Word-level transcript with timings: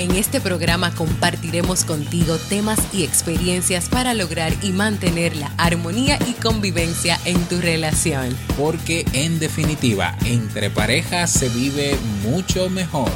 En 0.00 0.12
este 0.12 0.40
programa 0.40 0.94
compartiremos 0.94 1.84
contigo 1.84 2.38
temas 2.48 2.78
y 2.94 3.04
experiencias 3.04 3.90
para 3.90 4.14
lograr 4.14 4.50
y 4.62 4.72
mantener 4.72 5.36
la 5.36 5.48
armonía 5.58 6.18
y 6.26 6.32
convivencia 6.40 7.18
en 7.26 7.38
tu 7.50 7.60
relación. 7.60 8.34
Porque 8.56 9.04
en 9.12 9.38
definitiva, 9.38 10.16
entre 10.24 10.70
parejas 10.70 11.30
se 11.30 11.50
vive 11.50 11.96
mucho 12.22 12.70
mejor. 12.70 13.10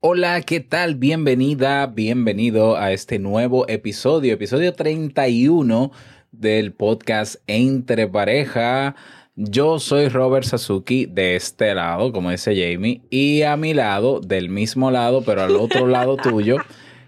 Hola, 0.00 0.40
¿qué 0.42 0.58
tal? 0.58 0.96
Bienvenida, 0.96 1.86
bienvenido 1.86 2.76
a 2.76 2.90
este 2.90 3.20
nuevo 3.20 3.68
episodio, 3.68 4.34
episodio 4.34 4.72
31 4.72 5.92
del 6.32 6.72
podcast 6.72 7.36
Entre 7.46 8.06
Pareja. 8.08 8.94
Yo 9.36 9.78
soy 9.78 10.08
Robert 10.08 10.44
Sasuki 10.44 11.06
de 11.06 11.36
este 11.36 11.74
lado, 11.74 12.12
como 12.12 12.30
dice 12.30 12.54
Jamie, 12.54 13.02
y 13.10 13.42
a 13.42 13.56
mi 13.56 13.74
lado, 13.74 14.20
del 14.20 14.48
mismo 14.48 14.90
lado, 14.90 15.22
pero 15.22 15.42
al 15.42 15.56
otro 15.56 15.86
lado 15.86 16.16
tuyo, 16.22 16.56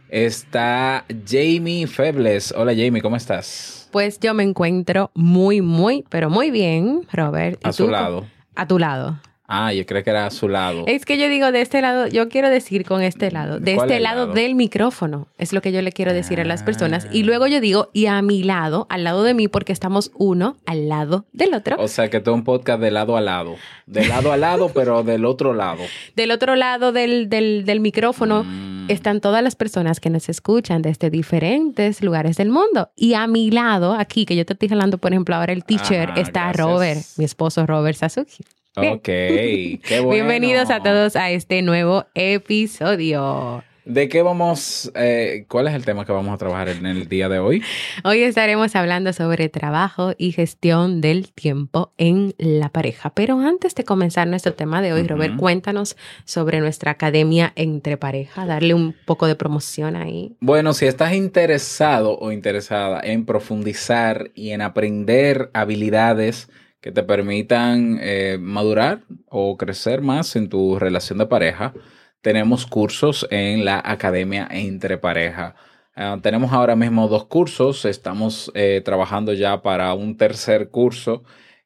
está 0.08 1.04
Jamie 1.26 1.86
Febles. 1.86 2.52
Hola 2.56 2.72
Jamie, 2.72 3.02
¿cómo 3.02 3.16
estás? 3.16 3.88
Pues 3.92 4.18
yo 4.20 4.32
me 4.34 4.42
encuentro 4.42 5.10
muy, 5.14 5.60
muy, 5.60 6.04
pero 6.08 6.30
muy 6.30 6.50
bien, 6.50 7.06
Robert. 7.12 7.60
a 7.64 7.72
su 7.72 7.88
lado. 7.88 8.26
A 8.54 8.66
tu 8.66 8.78
lado. 8.78 9.20
Ah, 9.54 9.70
yo 9.74 9.84
creo 9.84 10.02
que 10.02 10.08
era 10.08 10.24
a 10.24 10.30
su 10.30 10.48
lado. 10.48 10.84
Es 10.86 11.04
que 11.04 11.18
yo 11.18 11.28
digo 11.28 11.52
de 11.52 11.60
este 11.60 11.82
lado, 11.82 12.06
yo 12.06 12.30
quiero 12.30 12.48
decir 12.48 12.86
con 12.86 13.02
este 13.02 13.30
lado, 13.30 13.60
de 13.60 13.74
este 13.74 14.00
lado, 14.00 14.28
del 14.28 14.54
micrófono, 14.54 15.28
es 15.36 15.52
lo 15.52 15.60
que 15.60 15.72
yo 15.72 15.82
le 15.82 15.92
quiero 15.92 16.14
decir 16.14 16.40
a 16.40 16.44
las 16.46 16.62
personas. 16.62 17.06
Y 17.12 17.24
luego 17.24 17.46
yo 17.46 17.60
digo, 17.60 17.90
y 17.92 18.06
a 18.06 18.22
mi 18.22 18.42
lado, 18.44 18.86
al 18.88 19.04
lado 19.04 19.22
de 19.24 19.34
mí, 19.34 19.48
porque 19.48 19.74
estamos 19.74 20.10
uno 20.14 20.56
al 20.64 20.88
lado 20.88 21.26
del 21.34 21.52
otro. 21.52 21.76
O 21.78 21.88
sea, 21.88 22.08
que 22.08 22.20
todo 22.20 22.34
un 22.34 22.44
podcast 22.44 22.80
de 22.80 22.90
lado 22.90 23.14
a 23.14 23.20
lado. 23.20 23.56
De 23.84 24.06
lado 24.08 24.32
a 24.32 24.38
lado, 24.38 24.70
pero 24.74 25.02
del 25.02 25.26
otro 25.26 25.52
lado. 25.52 25.82
Del 26.16 26.30
otro 26.30 26.56
lado 26.56 26.92
del, 26.92 27.28
del, 27.28 27.80
micrófono 27.80 28.44
mm. 28.44 28.90
están 28.90 29.20
todas 29.20 29.42
las 29.42 29.54
personas 29.54 30.00
que 30.00 30.08
nos 30.08 30.30
escuchan 30.30 30.80
desde 30.80 31.10
diferentes 31.10 32.02
lugares 32.02 32.38
del 32.38 32.48
mundo. 32.48 32.90
Y 32.96 33.12
a 33.12 33.26
mi 33.26 33.50
lado, 33.50 33.92
aquí, 33.92 34.24
que 34.24 34.34
yo 34.34 34.46
te 34.46 34.54
estoy 34.54 34.70
hablando, 34.70 34.96
por 34.96 35.12
ejemplo, 35.12 35.34
ahora 35.36 35.52
el 35.52 35.64
teacher, 35.64 36.08
está 36.16 36.50
Robert, 36.54 37.00
mi 37.18 37.26
esposo 37.26 37.66
Robert 37.66 37.98
Sasuki. 37.98 38.44
Ok, 38.74 39.02
qué 39.04 39.80
bueno. 39.90 40.10
Bienvenidos 40.12 40.70
a 40.70 40.82
todos 40.82 41.14
a 41.14 41.30
este 41.30 41.60
nuevo 41.60 42.06
episodio. 42.14 43.62
¿De 43.84 44.08
qué 44.08 44.22
vamos? 44.22 44.90
Eh, 44.94 45.44
¿Cuál 45.48 45.68
es 45.68 45.74
el 45.74 45.84
tema 45.84 46.06
que 46.06 46.12
vamos 46.12 46.32
a 46.32 46.38
trabajar 46.38 46.70
en 46.70 46.86
el 46.86 47.06
día 47.06 47.28
de 47.28 47.38
hoy? 47.38 47.62
Hoy 48.04 48.22
estaremos 48.22 48.74
hablando 48.74 49.12
sobre 49.12 49.50
trabajo 49.50 50.14
y 50.16 50.32
gestión 50.32 51.02
del 51.02 51.32
tiempo 51.32 51.92
en 51.98 52.34
la 52.38 52.70
pareja. 52.70 53.10
Pero 53.10 53.40
antes 53.40 53.74
de 53.74 53.84
comenzar 53.84 54.26
nuestro 54.26 54.54
tema 54.54 54.80
de 54.80 54.94
hoy, 54.94 55.02
Robert, 55.02 55.36
cuéntanos 55.36 55.96
sobre 56.24 56.60
nuestra 56.60 56.92
academia 56.92 57.52
entre 57.56 57.98
pareja, 57.98 58.46
darle 58.46 58.72
un 58.72 58.94
poco 59.04 59.26
de 59.26 59.34
promoción 59.34 59.96
ahí. 59.96 60.34
Bueno, 60.40 60.72
si 60.72 60.86
estás 60.86 61.12
interesado 61.12 62.16
o 62.18 62.32
interesada 62.32 63.00
en 63.02 63.26
profundizar 63.26 64.30
y 64.34 64.52
en 64.52 64.62
aprender 64.62 65.50
habilidades 65.52 66.48
que 66.82 66.90
te 66.92 67.04
permitan 67.04 67.98
eh, 68.02 68.38
madurar 68.40 69.04
o 69.30 69.56
crecer 69.56 70.02
más 70.02 70.36
en 70.36 70.48
tu 70.48 70.78
relación 70.78 71.18
de 71.18 71.26
pareja. 71.26 71.72
Tenemos 72.20 72.66
cursos 72.66 73.26
en 73.30 73.64
la 73.64 73.80
Academia 73.84 74.48
Entre 74.50 74.98
Pareja. 74.98 75.54
Ah, 75.94 76.18
tenemos 76.20 76.52
ahora 76.52 76.74
mismo 76.74 77.06
dos 77.06 77.26
cursos, 77.26 77.84
estamos 77.84 78.50
eh, 78.54 78.82
trabajando 78.84 79.32
ya 79.32 79.62
para 79.62 79.94
un 79.94 80.16
tercer 80.16 80.70
curso. 80.70 81.22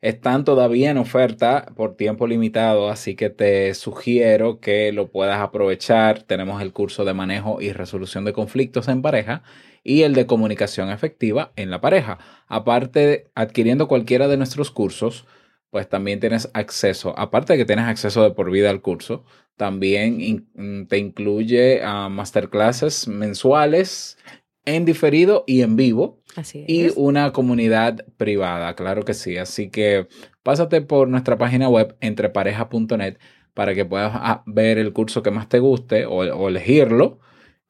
Están 0.07 0.45
todavía 0.45 0.93
en 0.93 0.99
oferta 0.99 1.67
por 1.75 1.97
tiempo 1.97 2.29
limitado, 2.29 2.91
así 2.91 3.17
que 3.17 3.29
te 3.29 3.75
sugiero 3.75 4.61
que 4.61 4.93
lo 4.93 5.11
puedas 5.11 5.41
aprovechar. 5.41 6.23
Tenemos 6.23 6.63
el 6.63 6.73
curso 6.73 7.05
de 7.05 7.13
manejo 7.13 7.61
y 7.61 7.73
resolución 7.73 8.25
de 8.25 8.33
conflictos 8.33 8.87
en 8.87 9.03
pareja 9.03 9.43
y 9.83 10.03
el 10.03 10.15
de 10.15 10.27
comunicación 10.27 10.91
efectiva 10.91 11.53
en 11.57 11.71
la 11.73 11.81
pareja. 11.81 12.19
Aparte, 12.47 13.33
adquiriendo 13.35 13.89
cualquiera 13.89 14.29
de 14.29 14.37
nuestros 14.37 14.71
cursos, 14.71 15.27
pues 15.71 15.89
también 15.89 16.21
tienes 16.21 16.51
acceso, 16.55 17.13
aparte 17.19 17.55
de 17.55 17.59
que 17.59 17.65
tienes 17.65 17.87
acceso 17.87 18.23
de 18.23 18.31
por 18.31 18.53
vida 18.53 18.71
al 18.71 18.83
curso, 18.83 19.25
también 19.57 20.87
te 20.89 20.99
incluye 20.99 21.83
a 21.83 22.09
masterclasses 22.09 23.09
mensuales 23.09 24.19
en 24.67 24.85
diferido 24.85 25.45
y 25.47 25.63
en 25.63 25.77
vivo. 25.77 26.21
Así 26.37 26.65
es. 26.69 26.69
Y 26.69 26.93
una 26.97 27.33
comunidad 27.33 28.05
privada, 28.19 28.75
claro 28.77 29.05
que 29.05 29.15
sí. 29.15 29.39
Así 29.39 29.71
que 29.71 30.07
pásate 30.43 30.83
por 30.83 31.09
nuestra 31.09 31.39
página 31.39 31.71
web 31.71 31.97
entrepareja.net 32.01 33.17
para 33.55 33.75
que 33.75 33.87
puedas 33.87 34.13
ah, 34.15 34.43
ver 34.45 34.77
el 34.77 34.93
curso 34.93 35.23
que 35.23 35.31
más 35.31 35.49
te 35.49 35.61
guste 35.61 36.05
o 36.05 36.49
elegirlo 36.49 37.19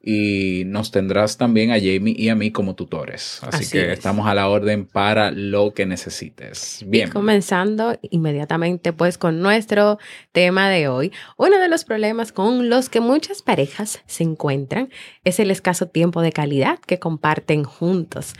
y 0.08 0.62
nos 0.66 0.92
tendrás 0.92 1.36
también 1.36 1.72
a 1.72 1.80
Jamie 1.80 2.14
y 2.16 2.28
a 2.28 2.36
mí 2.36 2.52
como 2.52 2.76
tutores. 2.76 3.40
Así, 3.42 3.68
que 3.68 3.92
estamos 3.92 4.28
a 4.28 4.36
la 4.36 4.48
orden 4.48 4.86
para 4.86 5.32
lo 5.32 5.74
que 5.74 5.84
necesites. 5.84 6.84
Bien. 6.86 7.10
comenzando 7.10 7.98
inmediatamente 8.02 8.92
pues 8.92 9.18
con 9.18 9.42
nuestro 9.42 9.98
tema 10.30 10.70
de 10.70 10.86
hoy. 10.86 11.12
Uno 11.36 11.58
de 11.58 11.68
los 11.68 11.84
problemas 11.84 12.30
con 12.30 12.70
los 12.70 12.88
que 12.88 13.00
muchas 13.00 13.42
parejas 13.42 14.00
se 14.06 14.22
encuentran 14.22 14.90
es 15.24 15.40
el 15.40 15.50
escaso 15.50 15.88
tiempo 15.88 16.22
de 16.22 16.30
calidad 16.30 16.78
que 16.86 17.00
comparten 17.00 17.64
juntos 17.64 18.34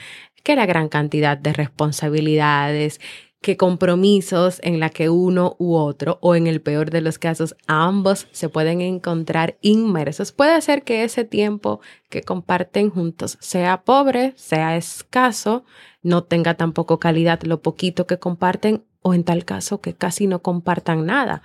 que 0.45 0.55
la 0.55 0.67
gran 0.67 0.89
cantidad 0.89 1.37
de 1.37 1.53
responsabilidades 1.53 3.01
que 3.41 3.57
compromisos 3.57 4.61
en 4.63 4.81
la 4.81 4.91
que 4.91 5.09
uno 5.09 5.57
u 5.59 5.75
otro, 5.75 6.19
o 6.21 6.35
en 6.35 6.47
el 6.47 6.61
peor 6.61 6.91
de 6.91 7.01
los 7.01 7.19
casos, 7.19 7.57
ambos 7.67 8.27
se 8.33 8.49
pueden 8.49 8.81
encontrar 8.81 9.57
inmersos. 9.61 10.33
Puede 10.33 10.61
ser 10.61 10.83
que 10.83 11.05
ese 11.05 11.25
tiempo 11.25 11.81
que 12.09 12.23
comparten 12.23 12.91
juntos 12.91 13.39
sea 13.41 13.83
pobre, 13.85 14.33
sea 14.37 14.77
escaso, 14.77 15.65
no 16.03 16.25
tenga 16.25 16.55
tampoco 16.55 16.99
calidad 16.99 17.43
lo 17.43 17.63
poquito 17.63 18.07
que 18.07 18.19
comparten, 18.19 18.85
o 19.03 19.15
en 19.15 19.23
tal 19.23 19.45
caso 19.45 19.81
que 19.81 19.95
casi 19.95 20.27
no 20.27 20.43
compartan 20.43 21.07
nada. 21.07 21.43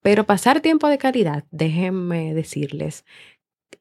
Pero 0.00 0.24
pasar 0.24 0.60
tiempo 0.60 0.88
de 0.88 0.98
calidad, 0.98 1.44
déjenme 1.50 2.34
decirles 2.34 3.04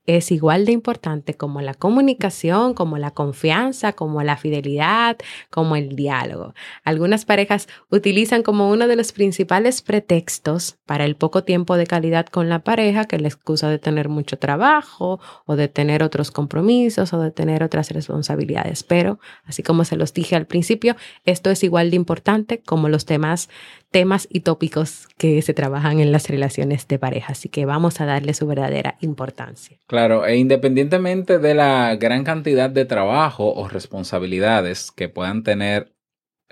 es 0.06 0.32
igual 0.32 0.66
de 0.66 0.72
importante 0.72 1.36
como 1.36 1.62
la 1.62 1.74
comunicación, 1.74 2.74
como 2.74 2.98
la 2.98 3.12
confianza, 3.12 3.94
como 3.94 4.24
la 4.24 4.38
fidelidad, 4.38 5.18
como 5.50 5.76
el 5.76 5.96
diálogo. 5.96 6.54
Algunas 6.84 7.26
parejas 7.26 7.68
utilizan 7.90 8.44
como 8.44 8.70
uno 8.70 8.88
de 8.88 8.96
los 8.96 9.12
principales 9.12 9.82
pretextos 9.82 10.78
para 10.86 11.06
el 11.06 11.16
poco 11.16 11.44
tiempo 11.44 11.78
de 11.78 11.88
calidad 11.88 12.26
con 12.26 12.50
la 12.50 12.60
pareja 12.60 13.06
que 13.06 13.20
la 13.20 13.28
excusa 13.28 13.70
de 13.70 13.80
tener 13.80 14.10
mucho 14.10 14.38
trabajo 14.38 15.20
o 15.46 15.56
de 15.56 15.68
tener 15.68 16.04
otros 16.04 16.32
compromisos 16.32 17.14
o 17.14 17.20
de 17.20 17.32
tener 17.32 17.64
otras 17.64 17.92
responsabilidades. 17.92 18.84
Pero, 18.84 19.20
así 19.46 19.64
como 19.64 19.86
se 19.86 19.96
los 19.96 20.14
dije 20.14 20.36
al 20.36 20.48
principio, 20.48 20.96
esto 21.26 21.50
es 21.50 21.64
igual 21.64 21.90
de 21.90 21.96
importante 21.96 22.62
como 22.62 22.90
los 22.90 23.06
temas, 23.06 23.50
temas 23.92 24.28
y 24.32 24.40
tópicos 24.40 25.08
que 25.18 25.42
se 25.42 25.54
trabajan 25.54 26.00
en 26.00 26.12
las 26.12 26.30
relaciones 26.30 26.88
de 26.88 26.98
pareja. 26.98 27.34
Así 27.34 27.50
que 27.50 27.66
vamos 27.66 28.00
a 28.02 28.06
darle 28.06 28.34
su 28.34 28.48
verdadera 28.48 28.98
importancia. 29.02 29.78
Claro, 29.88 30.26
e 30.26 30.38
independientemente 30.38 31.40
de 31.40 31.54
la 31.54 31.96
gran 31.98 32.24
cantidad 32.24 32.70
de 32.70 32.86
trabajo 32.86 33.54
o 33.54 33.68
responsabilidades 33.68 34.92
que 34.92 35.10
puedan 35.10 35.44
tener 35.44 35.94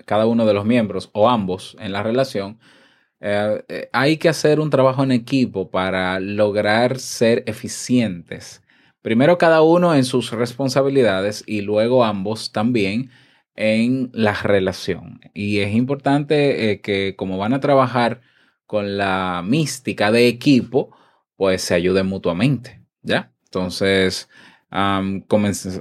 cada 0.04 0.26
uno 0.26 0.46
de 0.46 0.54
los 0.54 0.66
miembros 0.66 1.10
o 1.12 1.28
ambos 1.28 1.76
en 1.80 1.92
la 1.92 2.02
relación, 2.02 2.58
eh, 3.20 3.64
eh, 3.68 3.88
hay 3.92 4.18
que 4.18 4.28
hacer 4.28 4.60
un 4.60 4.70
trabajo 4.70 5.02
en 5.02 5.12
equipo 5.12 5.70
para 5.70 6.20
lograr 6.20 6.98
ser 6.98 7.42
eficientes. 7.46 8.62
Primero 9.02 9.38
cada 9.38 9.62
uno 9.62 9.94
en 9.94 10.04
sus 10.04 10.30
responsabilidades 10.30 11.42
y 11.46 11.62
luego 11.62 12.04
ambos 12.04 12.52
también 12.52 13.10
en 13.60 14.10
la 14.14 14.32
relación. 14.32 15.20
Y 15.34 15.58
es 15.58 15.74
importante 15.74 16.70
eh, 16.70 16.80
que 16.80 17.14
como 17.14 17.36
van 17.36 17.52
a 17.52 17.60
trabajar 17.60 18.22
con 18.66 18.96
la 18.96 19.42
mística 19.44 20.10
de 20.10 20.28
equipo, 20.28 20.96
pues 21.36 21.60
se 21.60 21.74
ayuden 21.74 22.06
mutuamente. 22.06 22.80
¿ya? 23.02 23.32
Entonces, 23.44 24.30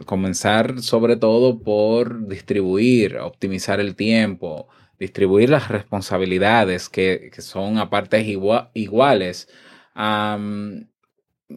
comenzar 0.05 0.81
sobre 0.81 1.15
todo 1.15 1.59
por 1.61 2.27
distribuir, 2.27 3.17
optimizar 3.17 3.79
el 3.79 3.95
tiempo, 3.95 4.67
distribuir 4.99 5.49
las 5.49 5.69
responsabilidades 5.69 6.89
que, 6.89 7.31
son 7.37 7.77
a 7.77 7.89
partes 7.89 8.27
iguales 8.73 9.47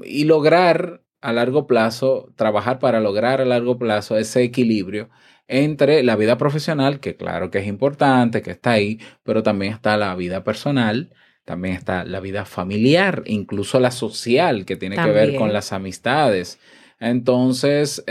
y 0.05 0.25
lograr 0.25 1.03
a 1.21 1.33
largo 1.33 1.67
plazo, 1.67 2.33
trabajar 2.37 2.79
para 2.79 3.01
lograr 3.01 3.41
a 3.41 3.45
largo 3.45 3.77
plazo 3.77 4.19
ese 4.19 4.45
equilibrio 4.45 5.11
entre 5.49 6.03
la 6.03 6.17
vida 6.17 6.39
profesional, 6.39 7.01
que 7.01 7.17
claro 7.17 7.51
que 7.51 7.59
es 7.59 7.67
importante, 7.67 8.43
que 8.43 8.53
está 8.53 8.73
ahí, 8.73 9.01
pero 9.23 9.43
también 9.43 9.73
está 9.73 9.97
la 9.97 10.15
vida 10.15 10.45
personal, 10.45 11.11
también 11.45 11.75
está 11.75 12.05
la 12.05 12.21
vida 12.21 12.45
familiar, 12.45 13.23
incluso 13.27 13.81
la 13.81 13.91
social, 13.91 14.65
que 14.65 14.77
tiene 14.77 14.97
que 14.97 15.11
ver 15.11 15.35
con 15.37 15.53
las 15.53 15.73
amistades. 15.73 16.59
Entonces, 17.01 18.05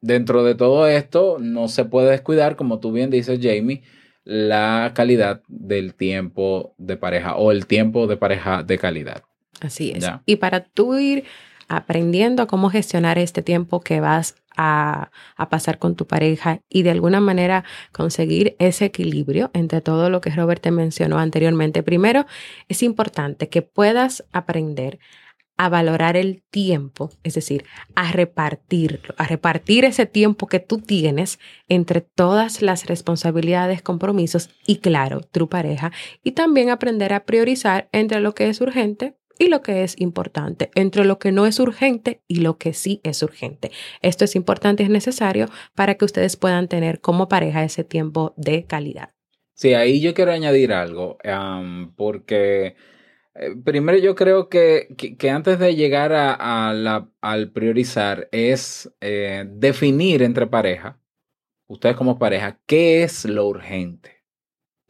dentro 0.00 0.42
de 0.42 0.54
todo 0.54 0.86
esto, 0.86 1.36
no 1.38 1.68
se 1.68 1.84
puede 1.84 2.10
descuidar, 2.10 2.56
como 2.56 2.80
tú 2.80 2.92
bien 2.92 3.10
dices, 3.10 3.38
Jamie, 3.42 3.82
la 4.24 4.92
calidad 4.94 5.42
del 5.48 5.94
tiempo 5.94 6.74
de 6.78 6.96
pareja 6.96 7.36
o 7.36 7.52
el 7.52 7.66
tiempo 7.66 8.06
de 8.06 8.16
pareja 8.16 8.62
de 8.62 8.78
calidad. 8.78 9.22
Así 9.60 9.92
es. 9.94 10.06
Y 10.24 10.36
para 10.36 10.64
tú 10.64 10.98
ir 10.98 11.24
aprendiendo 11.68 12.42
a 12.42 12.46
cómo 12.46 12.70
gestionar 12.70 13.18
este 13.18 13.42
tiempo 13.42 13.80
que 13.80 14.00
vas 14.00 14.34
a, 14.60 15.10
pasar 15.48 15.78
con 15.78 15.96
tu 15.96 16.06
pareja 16.06 16.60
y 16.68 16.82
de 16.82 16.90
alguna 16.90 17.20
manera 17.20 17.64
conseguir 17.92 18.56
ese 18.58 18.84
equilibrio 18.84 19.50
entre 19.54 19.80
todo 19.80 20.10
lo 20.10 20.20
que 20.20 20.30
Robert 20.30 20.62
te 20.62 20.70
mencionó 20.70 21.18
anteriormente. 21.18 21.82
Primero, 21.82 22.26
es 22.68 22.82
importante 22.82 23.48
que 23.48 23.62
puedas 23.62 24.24
aprender 24.32 24.98
a 25.56 25.68
valorar 25.68 26.16
el 26.16 26.42
tiempo, 26.50 27.10
es 27.22 27.34
decir, 27.34 27.64
a 27.94 28.12
repartirlo, 28.12 29.14
a 29.18 29.26
repartir 29.26 29.84
ese 29.84 30.06
tiempo 30.06 30.46
que 30.46 30.60
tú 30.60 30.78
tienes 30.78 31.38
entre 31.68 32.00
todas 32.00 32.62
las 32.62 32.86
responsabilidades, 32.86 33.82
compromisos 33.82 34.50
y, 34.66 34.76
claro, 34.76 35.20
tu 35.20 35.48
pareja, 35.48 35.92
y 36.22 36.32
también 36.32 36.70
aprender 36.70 37.12
a 37.12 37.24
priorizar 37.24 37.88
entre 37.92 38.20
lo 38.20 38.34
que 38.34 38.48
es 38.48 38.60
urgente 38.62 39.19
y 39.40 39.48
lo 39.48 39.62
que 39.62 39.82
es 39.82 39.98
importante, 39.98 40.70
entre 40.74 41.06
lo 41.06 41.18
que 41.18 41.32
no 41.32 41.46
es 41.46 41.58
urgente 41.58 42.20
y 42.28 42.40
lo 42.40 42.58
que 42.58 42.74
sí 42.74 43.00
es 43.04 43.22
urgente. 43.22 43.72
Esto 44.02 44.26
es 44.26 44.36
importante 44.36 44.82
y 44.82 44.86
es 44.86 44.90
necesario 44.90 45.48
para 45.74 45.94
que 45.94 46.04
ustedes 46.04 46.36
puedan 46.36 46.68
tener 46.68 47.00
como 47.00 47.26
pareja 47.26 47.64
ese 47.64 47.82
tiempo 47.82 48.34
de 48.36 48.66
calidad. 48.66 49.14
Sí, 49.54 49.72
ahí 49.72 50.00
yo 50.00 50.12
quiero 50.12 50.32
añadir 50.32 50.74
algo, 50.74 51.16
porque 51.96 52.76
eh, 53.34 53.56
primero 53.64 53.96
yo 53.96 54.14
creo 54.14 54.50
que, 54.50 54.94
que, 55.18 55.30
antes 55.30 55.58
de 55.58 55.74
llegar 55.74 56.12
a, 56.12 56.74
la, 56.74 57.10
al 57.22 57.50
priorizar 57.50 58.28
es 58.32 58.92
eh, 59.00 59.46
definir 59.48 60.22
entre 60.22 60.46
pareja, 60.48 61.00
ustedes 61.66 61.96
como 61.96 62.18
pareja, 62.18 62.60
qué 62.66 63.04
es 63.04 63.24
lo 63.24 63.46
urgente 63.46 64.19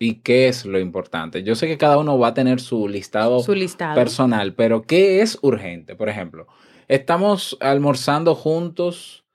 y 0.02 0.14
qué 0.22 0.48
es 0.48 0.64
lo 0.64 0.80
importante. 0.80 1.42
Yo 1.42 1.54
sé 1.54 1.66
que 1.68 1.76
cada 1.76 1.98
uno 1.98 2.18
va 2.18 2.28
a 2.28 2.34
tener 2.34 2.58
su 2.58 2.88
listado, 2.88 3.44
personal, 3.94 4.54
pero 4.54 4.82
¿qué 4.82 5.20
es 5.20 5.38
urgente? 5.42 5.94
Por 5.94 6.08
ejemplo, 6.08 6.46
estamos 6.88 7.58
almorzando 7.60 8.34
juntos 8.34 9.26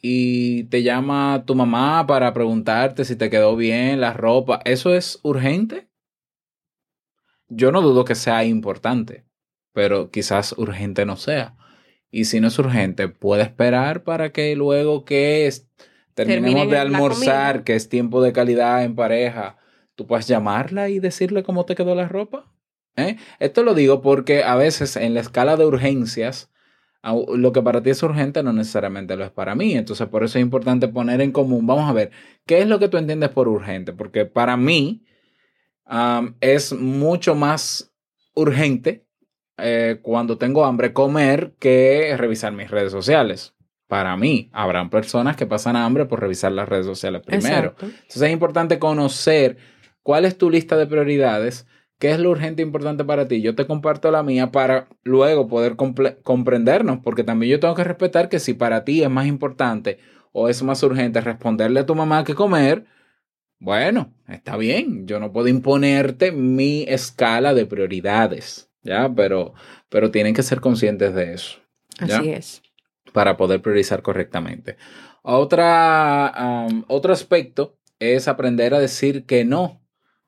y 0.00 0.62
te 0.64 0.84
llama 0.84 1.42
tu 1.44 1.56
mamá 1.56 2.06
para 2.06 2.32
preguntarte 2.32 3.04
si 3.04 3.16
te 3.16 3.30
quedó 3.30 3.56
bien 3.56 4.00
la 4.00 4.12
ropa. 4.12 4.60
¿Eso 4.64 4.94
es 4.94 5.18
urgente? 5.24 5.88
Yo 7.48 7.72
no 7.72 7.82
dudo 7.82 8.04
que 8.04 8.14
sea 8.14 8.44
importante, 8.44 9.24
pero 9.72 10.12
quizás 10.12 10.52
urgente 10.56 11.04
no 11.04 11.16
sea. 11.16 11.56
Y 12.12 12.26
si 12.26 12.38
no 12.38 12.46
es 12.46 12.58
urgente, 12.60 13.08
puede 13.08 13.42
esperar 13.42 14.04
para 14.04 14.30
que 14.30 14.54
luego 14.54 15.04
que 15.04 15.52
terminemos 16.14 16.70
de 16.70 16.78
almorzar, 16.78 17.64
que 17.64 17.74
es 17.74 17.88
tiempo 17.88 18.22
de 18.22 18.32
calidad 18.32 18.84
en 18.84 18.94
pareja, 18.94 19.58
tú 19.94 20.06
puedes 20.06 20.26
llamarla 20.26 20.88
y 20.88 20.98
decirle 20.98 21.42
cómo 21.42 21.64
te 21.64 21.74
quedó 21.74 21.94
la 21.94 22.08
ropa. 22.08 22.52
¿eh? 22.96 23.16
Esto 23.38 23.62
lo 23.62 23.74
digo 23.74 24.02
porque 24.02 24.44
a 24.44 24.54
veces 24.56 24.96
en 24.96 25.14
la 25.14 25.20
escala 25.20 25.56
de 25.56 25.66
urgencias, 25.66 26.50
lo 27.02 27.52
que 27.52 27.62
para 27.62 27.82
ti 27.82 27.90
es 27.90 28.02
urgente 28.02 28.42
no 28.42 28.52
necesariamente 28.52 29.16
lo 29.16 29.24
es 29.24 29.30
para 29.30 29.54
mí. 29.54 29.74
Entonces, 29.74 30.06
por 30.08 30.22
eso 30.24 30.38
es 30.38 30.42
importante 30.42 30.88
poner 30.88 31.20
en 31.20 31.32
común. 31.32 31.66
Vamos 31.66 31.88
a 31.88 31.92
ver, 31.92 32.10
¿qué 32.46 32.60
es 32.60 32.68
lo 32.68 32.78
que 32.78 32.88
tú 32.88 32.96
entiendes 32.96 33.30
por 33.30 33.48
urgente? 33.48 33.92
Porque 33.92 34.24
para 34.24 34.56
mí 34.56 35.04
es 36.40 36.72
mucho 36.72 37.34
más 37.34 37.92
urgente 38.34 39.04
eh, 39.58 39.98
cuando 40.02 40.38
tengo 40.38 40.64
hambre 40.64 40.92
comer 40.92 41.54
que 41.58 42.14
revisar 42.16 42.52
mis 42.52 42.70
redes 42.70 42.92
sociales. 42.92 43.54
Para 43.86 44.16
mí, 44.16 44.48
habrán 44.52 44.88
personas 44.88 45.36
que 45.36 45.44
pasan 45.44 45.76
hambre 45.76 46.06
por 46.06 46.20
revisar 46.20 46.52
las 46.52 46.68
redes 46.68 46.86
sociales 46.86 47.22
primero. 47.24 47.74
Entonces 47.80 48.22
es 48.22 48.30
importante 48.30 48.78
conocer 48.78 49.58
¿Cuál 50.02 50.24
es 50.24 50.36
tu 50.38 50.50
lista 50.50 50.76
de 50.76 50.86
prioridades? 50.86 51.66
¿Qué 51.98 52.10
es 52.10 52.18
lo 52.18 52.30
urgente 52.30 52.62
e 52.62 52.66
importante 52.66 53.04
para 53.04 53.28
ti? 53.28 53.42
Yo 53.42 53.54
te 53.54 53.66
comparto 53.66 54.10
la 54.10 54.24
mía 54.24 54.50
para 54.50 54.88
luego 55.04 55.46
poder 55.46 55.76
comprendernos, 55.76 56.98
porque 57.04 57.22
también 57.22 57.52
yo 57.52 57.60
tengo 57.60 57.74
que 57.74 57.84
respetar 57.84 58.28
que 58.28 58.40
si 58.40 58.54
para 58.54 58.84
ti 58.84 59.02
es 59.02 59.10
más 59.10 59.26
importante 59.26 59.98
o 60.32 60.48
es 60.48 60.62
más 60.64 60.82
urgente 60.82 61.20
responderle 61.20 61.80
a 61.80 61.86
tu 61.86 61.94
mamá 61.94 62.24
que 62.24 62.34
comer, 62.34 62.86
bueno, 63.60 64.12
está 64.26 64.56
bien, 64.56 65.06
yo 65.06 65.20
no 65.20 65.32
puedo 65.32 65.46
imponerte 65.46 66.32
mi 66.32 66.82
escala 66.88 67.54
de 67.54 67.66
prioridades, 67.66 68.68
¿ya? 68.82 69.08
Pero, 69.14 69.54
pero 69.88 70.10
tienen 70.10 70.34
que 70.34 70.42
ser 70.42 70.60
conscientes 70.60 71.14
de 71.14 71.34
eso. 71.34 71.60
Así 72.00 72.30
es. 72.30 72.62
Para 73.12 73.36
poder 73.36 73.62
priorizar 73.62 74.02
correctamente. 74.02 74.76
Otra, 75.22 76.66
otro 76.88 77.12
aspecto 77.12 77.78
es 78.00 78.26
aprender 78.26 78.74
a 78.74 78.80
decir 78.80 79.24
que 79.24 79.44
no 79.44 79.81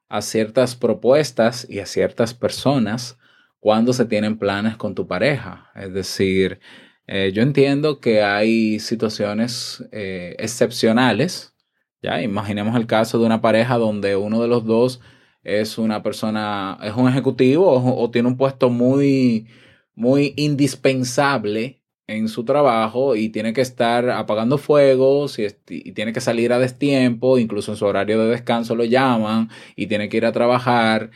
a 0.09 0.23
ciertas 0.23 0.77
propuestas 0.77 1.67
y 1.69 1.81
a 1.81 1.87
ciertas 1.87 2.35
personas 2.35 3.19
cuando 3.61 3.93
se 3.93 4.05
tienen 4.05 4.39
planes 4.39 4.77
con 4.77 4.95
tu 4.95 5.07
pareja. 5.07 5.71
Es 5.75 5.93
decir, 5.93 6.61
eh, 7.07 7.33
yo 7.35 7.43
entiendo 7.43 8.01
que 8.01 8.23
hay 8.23 8.79
situaciones 8.81 9.85
eh, 9.93 10.37
excepcionales. 10.39 11.55
Ya, 12.03 12.23
imaginemos 12.23 12.77
el 12.77 12.87
caso 12.87 13.19
de 13.19 13.27
una 13.27 13.41
pareja 13.41 13.79
donde 13.79 14.17
uno 14.17 14.43
de 14.43 14.49
los 14.49 14.65
dos 14.65 15.01
es 15.43 15.79
una 15.79 16.03
persona, 16.03 16.79
es 16.83 16.95
un 16.95 17.09
ejecutivo 17.09 17.71
o, 17.71 18.03
o 18.03 18.11
tiene 18.11 18.29
un 18.29 18.37
puesto 18.37 18.71
muy, 18.71 19.49
muy 19.95 20.35
indispensable 20.37 21.84
en 22.07 22.29
su 22.29 22.45
trabajo 22.45 23.17
y 23.17 23.31
tiene 23.31 23.53
que 23.53 23.63
estar 23.63 24.11
apagando 24.11 24.59
fuegos 24.59 25.39
y, 25.39 25.49
tiene 25.93 26.13
que 26.13 26.21
salir 26.21 26.53
a 26.53 26.59
destiempo, 26.59 27.39
incluso 27.39 27.73
en 27.73 27.79
su 27.79 27.87
horario 27.87 28.21
de 28.21 28.31
descanso 28.31 28.75
lo 28.75 28.85
llaman 28.85 29.49
y 29.77 29.87
tiene 29.87 30.09
que 30.09 30.19
ir 30.19 30.27
a 30.27 30.33
trabajar. 30.33 31.11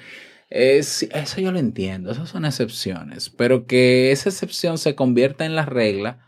Es, 0.51 1.03
eso 1.03 1.41
yo 1.41 1.53
lo 1.53 1.59
entiendo, 1.59 2.11
esas 2.11 2.31
son 2.31 2.45
excepciones, 2.47 3.31
pero 3.31 3.67
que 3.67 4.13
esa 4.13 4.31
excepción 4.31 4.79
se 4.79 4.95
convierta 4.95 5.45
en 5.45 5.55
la 5.55 5.67
regla 5.67 6.27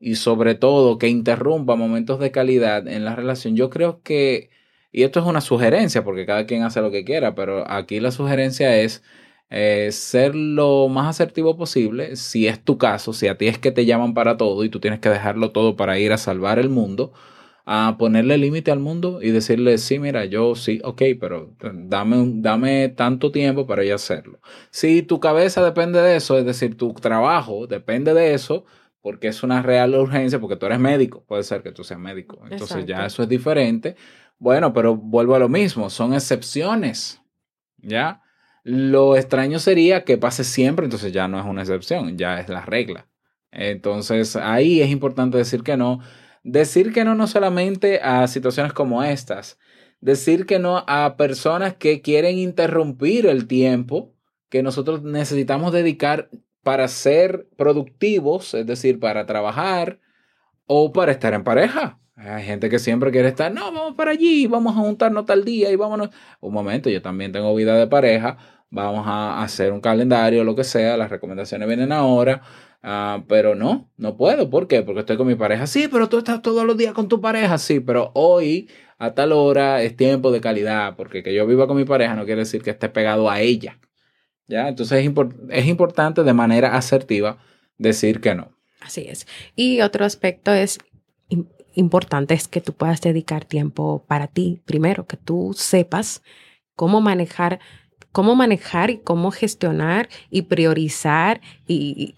y 0.00 0.16
sobre 0.16 0.54
todo 0.54 0.98
que 0.98 1.08
interrumpa 1.08 1.76
momentos 1.76 2.20
de 2.20 2.30
calidad 2.30 2.86
en 2.88 3.04
la 3.04 3.16
relación, 3.16 3.56
yo 3.56 3.70
creo 3.70 4.02
que, 4.02 4.50
y 4.92 5.02
esto 5.02 5.20
es 5.20 5.26
una 5.26 5.40
sugerencia 5.42 6.04
porque 6.04 6.26
cada 6.26 6.46
quien 6.46 6.62
hace 6.62 6.80
lo 6.80 6.90
que 6.90 7.04
quiera, 7.04 7.34
pero 7.34 7.70
aquí 7.70 8.00
la 8.00 8.10
sugerencia 8.10 8.76
es 8.80 9.02
eh, 9.50 9.90
ser 9.92 10.34
lo 10.34 10.88
más 10.88 11.08
asertivo 11.08 11.56
posible, 11.56 12.16
si 12.16 12.46
es 12.46 12.62
tu 12.62 12.76
caso, 12.78 13.12
si 13.12 13.28
a 13.28 13.38
ti 13.38 13.46
es 13.48 13.58
que 13.58 13.72
te 13.72 13.86
llaman 13.86 14.14
para 14.14 14.36
todo 14.36 14.64
y 14.64 14.68
tú 14.68 14.80
tienes 14.80 15.00
que 15.00 15.08
dejarlo 15.08 15.52
todo 15.52 15.76
para 15.76 15.98
ir 15.98 16.12
a 16.12 16.18
salvar 16.18 16.58
el 16.58 16.68
mundo, 16.68 17.12
a 17.64 17.96
ponerle 17.98 18.38
límite 18.38 18.70
al 18.70 18.78
mundo 18.78 19.20
y 19.22 19.30
decirle, 19.30 19.76
sí, 19.78 19.98
mira, 19.98 20.24
yo 20.24 20.54
sí, 20.54 20.80
ok, 20.84 21.02
pero 21.20 21.54
dame, 21.74 22.16
dame 22.36 22.88
tanto 22.88 23.30
tiempo 23.30 23.66
para 23.66 23.84
yo 23.84 23.94
hacerlo. 23.94 24.40
Si 24.70 25.02
tu 25.02 25.20
cabeza 25.20 25.64
depende 25.64 26.00
de 26.00 26.16
eso, 26.16 26.38
es 26.38 26.46
decir, 26.46 26.76
tu 26.76 26.94
trabajo 26.94 27.66
depende 27.66 28.14
de 28.14 28.32
eso, 28.34 28.64
porque 29.02 29.28
es 29.28 29.42
una 29.42 29.62
real 29.62 29.94
urgencia, 29.94 30.40
porque 30.40 30.56
tú 30.56 30.66
eres 30.66 30.78
médico, 30.78 31.24
puede 31.26 31.42
ser 31.42 31.62
que 31.62 31.72
tú 31.72 31.84
seas 31.84 32.00
médico, 32.00 32.38
entonces 32.50 32.84
ya 32.86 33.06
eso 33.06 33.22
es 33.22 33.28
diferente. 33.28 33.96
Bueno, 34.38 34.72
pero 34.72 34.96
vuelvo 34.96 35.34
a 35.34 35.38
lo 35.38 35.48
mismo, 35.48 35.90
son 35.90 36.14
excepciones, 36.14 37.20
¿ya? 37.78 38.22
Lo 38.70 39.16
extraño 39.16 39.60
sería 39.60 40.04
que 40.04 40.18
pase 40.18 40.44
siempre, 40.44 40.84
entonces 40.84 41.10
ya 41.10 41.26
no 41.26 41.40
es 41.40 41.46
una 41.46 41.62
excepción, 41.62 42.18
ya 42.18 42.38
es 42.38 42.50
la 42.50 42.66
regla. 42.66 43.08
Entonces 43.50 44.36
ahí 44.36 44.82
es 44.82 44.90
importante 44.90 45.38
decir 45.38 45.62
que 45.62 45.78
no. 45.78 46.00
Decir 46.44 46.92
que 46.92 47.02
no 47.02 47.14
no 47.14 47.26
solamente 47.28 48.00
a 48.02 48.28
situaciones 48.28 48.74
como 48.74 49.02
estas, 49.02 49.58
decir 50.02 50.44
que 50.44 50.58
no 50.58 50.84
a 50.86 51.16
personas 51.16 51.76
que 51.76 52.02
quieren 52.02 52.36
interrumpir 52.36 53.24
el 53.24 53.46
tiempo 53.46 54.12
que 54.50 54.62
nosotros 54.62 55.02
necesitamos 55.02 55.72
dedicar 55.72 56.28
para 56.62 56.88
ser 56.88 57.48
productivos, 57.56 58.52
es 58.52 58.66
decir, 58.66 59.00
para 59.00 59.24
trabajar 59.24 59.98
o 60.66 60.92
para 60.92 61.12
estar 61.12 61.32
en 61.32 61.42
pareja. 61.42 62.00
Hay 62.16 62.42
gente 62.44 62.68
que 62.68 62.78
siempre 62.78 63.12
quiere 63.12 63.28
estar, 63.28 63.50
no, 63.50 63.72
vamos 63.72 63.94
para 63.94 64.10
allí, 64.10 64.46
vamos 64.46 64.76
a 64.76 64.80
juntarnos 64.80 65.24
tal 65.24 65.44
día 65.44 65.70
y 65.70 65.76
vámonos. 65.76 66.10
Un 66.40 66.52
momento, 66.52 66.90
yo 66.90 67.00
también 67.00 67.32
tengo 67.32 67.54
vida 67.54 67.76
de 67.76 67.86
pareja, 67.86 68.57
vamos 68.70 69.06
a 69.06 69.42
hacer 69.42 69.72
un 69.72 69.80
calendario, 69.80 70.44
lo 70.44 70.54
que 70.54 70.64
sea, 70.64 70.96
las 70.96 71.10
recomendaciones 71.10 71.66
vienen 71.68 71.92
ahora, 71.92 72.42
ah, 72.82 73.22
pero 73.28 73.54
no, 73.54 73.90
no 73.96 74.16
puedo. 74.16 74.50
¿Por 74.50 74.68
qué? 74.68 74.82
Porque 74.82 75.00
estoy 75.00 75.16
con 75.16 75.26
mi 75.26 75.34
pareja. 75.34 75.66
Sí, 75.66 75.88
pero 75.90 76.08
tú 76.08 76.18
estás 76.18 76.42
todos 76.42 76.64
los 76.64 76.76
días 76.76 76.92
con 76.92 77.08
tu 77.08 77.20
pareja, 77.20 77.58
sí, 77.58 77.80
pero 77.80 78.10
hoy 78.14 78.68
a 78.98 79.14
tal 79.14 79.32
hora 79.32 79.82
es 79.82 79.96
tiempo 79.96 80.32
de 80.32 80.40
calidad, 80.40 80.96
porque 80.96 81.22
que 81.22 81.34
yo 81.34 81.46
viva 81.46 81.66
con 81.66 81.76
mi 81.76 81.84
pareja 81.84 82.14
no 82.14 82.24
quiere 82.24 82.40
decir 82.40 82.62
que 82.62 82.70
esté 82.70 82.88
pegado 82.88 83.30
a 83.30 83.40
ella. 83.40 83.78
¿Ya? 84.46 84.68
Entonces 84.68 85.06
es, 85.06 85.12
es 85.50 85.66
importante 85.66 86.24
de 86.24 86.32
manera 86.32 86.74
asertiva 86.74 87.38
decir 87.76 88.20
que 88.20 88.34
no. 88.34 88.50
Así 88.80 89.06
es. 89.06 89.26
Y 89.54 89.82
otro 89.82 90.04
aspecto 90.06 90.52
es 90.52 90.78
importante 91.74 92.34
es 92.34 92.48
que 92.48 92.60
tú 92.60 92.72
puedas 92.72 93.00
dedicar 93.00 93.44
tiempo 93.44 94.04
para 94.08 94.26
ti, 94.26 94.62
primero, 94.64 95.06
que 95.06 95.16
tú 95.16 95.54
sepas 95.56 96.22
cómo 96.74 97.00
manejar 97.00 97.60
cómo 98.12 98.34
manejar 98.34 98.90
y 98.90 98.98
cómo 98.98 99.30
gestionar 99.30 100.08
y 100.30 100.42
priorizar 100.42 101.40
y, 101.66 102.14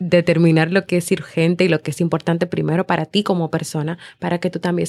determinar 0.00 0.72
lo 0.72 0.86
que 0.86 0.96
es 0.98 1.10
urgente 1.10 1.64
y 1.64 1.68
lo 1.68 1.80
que 1.82 1.90
es 1.90 2.00
importante 2.00 2.46
primero 2.46 2.86
para 2.86 3.06
ti 3.06 3.22
como 3.22 3.50
persona, 3.50 3.98
para 4.18 4.38
que 4.38 4.50
tú 4.50 4.58
también 4.58 4.88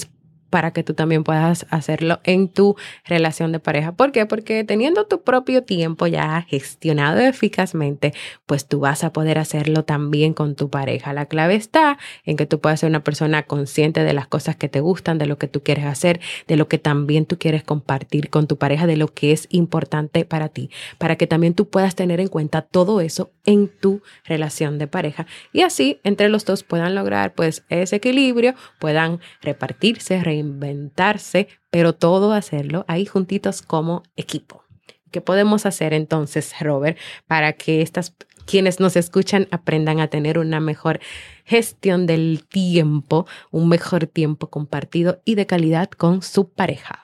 para 0.50 0.72
que 0.72 0.84
tú 0.84 0.94
también 0.94 1.24
puedas 1.24 1.66
hacerlo 1.70 2.20
en 2.24 2.48
tu 2.48 2.76
relación 3.06 3.52
de 3.52 3.60
pareja. 3.60 3.92
¿Por 3.92 4.12
qué? 4.12 4.26
Porque 4.26 4.64
teniendo 4.64 5.06
tu 5.06 5.22
propio 5.22 5.64
tiempo 5.64 6.08
ya 6.08 6.46
gestionado 6.48 7.20
eficazmente, 7.20 8.14
pues 8.46 8.68
tú 8.68 8.80
vas 8.80 9.04
a 9.04 9.14
poder 9.14 9.38
hacerlo 9.38 9.84
también 9.84 10.34
con 10.34 10.56
tu 10.56 10.70
pareja. 10.70 11.14
La 11.14 11.26
clave 11.26 11.56
está 11.56 11.98
en 12.26 12.38
que 12.38 12.46
tú 12.46 12.60
puedas 12.60 12.80
ser 12.80 12.90
una 12.90 13.04
persona 13.04 13.44
consciente 13.44 14.04
de 14.04 14.14
las 14.14 14.28
cosas 14.28 14.56
que 14.56 14.70
te 14.70 14.80
gustan, 14.80 15.18
de 15.18 15.26
lo 15.26 15.38
que 15.38 15.48
tú 15.48 15.64
quieres 15.64 15.86
hacer, 15.86 16.20
de 16.48 16.58
lo 16.58 16.68
que 16.68 16.78
también 16.78 17.26
tú 17.26 17.38
quieres 17.38 17.64
compartir 17.64 18.30
con 18.30 18.48
tu 18.48 18.58
pareja, 18.58 18.88
de 18.88 18.98
lo 18.98 19.08
que 19.08 19.32
es 19.32 19.48
importante 19.52 20.26
para 20.26 20.50
ti, 20.50 20.70
para 20.98 21.16
que 21.16 21.28
también 21.28 21.54
tú 21.54 21.70
puedas 21.70 21.96
tener 21.96 22.20
en 22.20 22.28
cuenta 22.28 22.62
todo 22.62 23.02
eso 23.02 23.32
en 23.46 23.68
tu 23.68 24.02
relación 24.26 24.78
de 24.78 24.88
pareja 24.88 25.26
y 25.54 25.62
así 25.62 26.00
entre 26.04 26.30
los 26.30 26.46
dos 26.46 26.64
puedan 26.64 26.96
lograr 26.96 27.34
pues 27.34 27.64
ese 27.70 27.98
equilibrio, 27.98 28.54
puedan 28.80 29.20
repartirse, 29.42 30.24
inventarse, 30.38 31.48
pero 31.70 31.94
todo 31.94 32.34
hacerlo 32.34 32.86
ahí 32.88 33.06
juntitos 33.06 33.62
como 33.62 34.04
equipo. 34.16 34.64
¿Qué 35.12 35.22
podemos 35.22 35.66
hacer 35.66 35.94
entonces, 35.94 36.54
Robert, 36.60 36.98
para 37.28 37.54
que 37.54 37.82
estas 37.82 38.16
quienes 38.46 38.80
nos 38.80 38.96
escuchan 38.96 39.48
aprendan 39.52 40.00
a 40.00 40.08
tener 40.08 40.40
una 40.40 40.60
mejor 40.60 41.00
gestión 41.46 42.08
del 42.08 42.46
tiempo, 42.48 43.28
un 43.52 43.70
mejor 43.70 44.08
tiempo 44.08 44.50
compartido 44.50 45.22
y 45.26 45.36
de 45.36 45.46
calidad 45.46 45.90
con 45.90 46.22
su 46.22 46.50
pareja? 46.50 47.04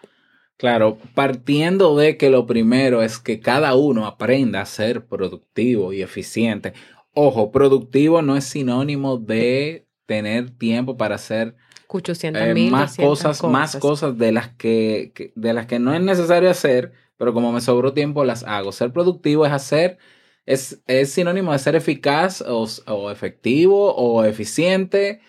Claro, 0.58 0.98
partiendo 1.14 1.98
de 1.98 2.18
que 2.18 2.30
lo 2.30 2.46
primero 2.46 3.04
es 3.04 3.20
que 3.20 3.40
cada 3.40 3.76
uno 3.76 4.08
aprenda 4.08 4.62
a 4.62 4.66
ser 4.66 5.06
productivo 5.06 5.92
y 5.92 6.02
eficiente. 6.02 6.74
Ojo, 7.14 7.52
productivo 7.52 8.22
no 8.22 8.38
es 8.38 8.46
sinónimo 8.46 9.18
de 9.18 9.86
tener 10.06 10.52
tiempo 10.52 10.96
para 10.96 11.16
hacer 11.16 11.56
eh, 12.02 12.70
más 12.70 12.98
cosas, 12.98 13.44
más 13.44 13.76
cosas 13.78 14.18
de 14.18 14.32
las 14.32 14.50
que, 14.50 15.34
de 15.36 15.54
las 15.54 15.66
que 15.66 15.80
no 15.80 15.94
es 15.94 16.02
necesario 16.02 16.50
hacer, 16.50 16.94
pero 17.18 17.34
como 17.34 17.52
me 17.52 17.62
sobró 17.62 17.94
tiempo 17.94 18.26
las 18.26 18.44
hago. 18.44 18.72
Ser 18.72 18.92
productivo 18.92 19.46
es 19.46 19.52
hacer, 19.52 19.98
es, 20.46 20.82
es 20.88 21.12
sinónimo 21.12 21.52
de 21.52 21.60
ser 21.60 21.76
eficaz 21.76 22.42
o, 22.42 23.12
efectivo 23.12 23.94
o 23.96 24.24
eficiente. 24.24 25.22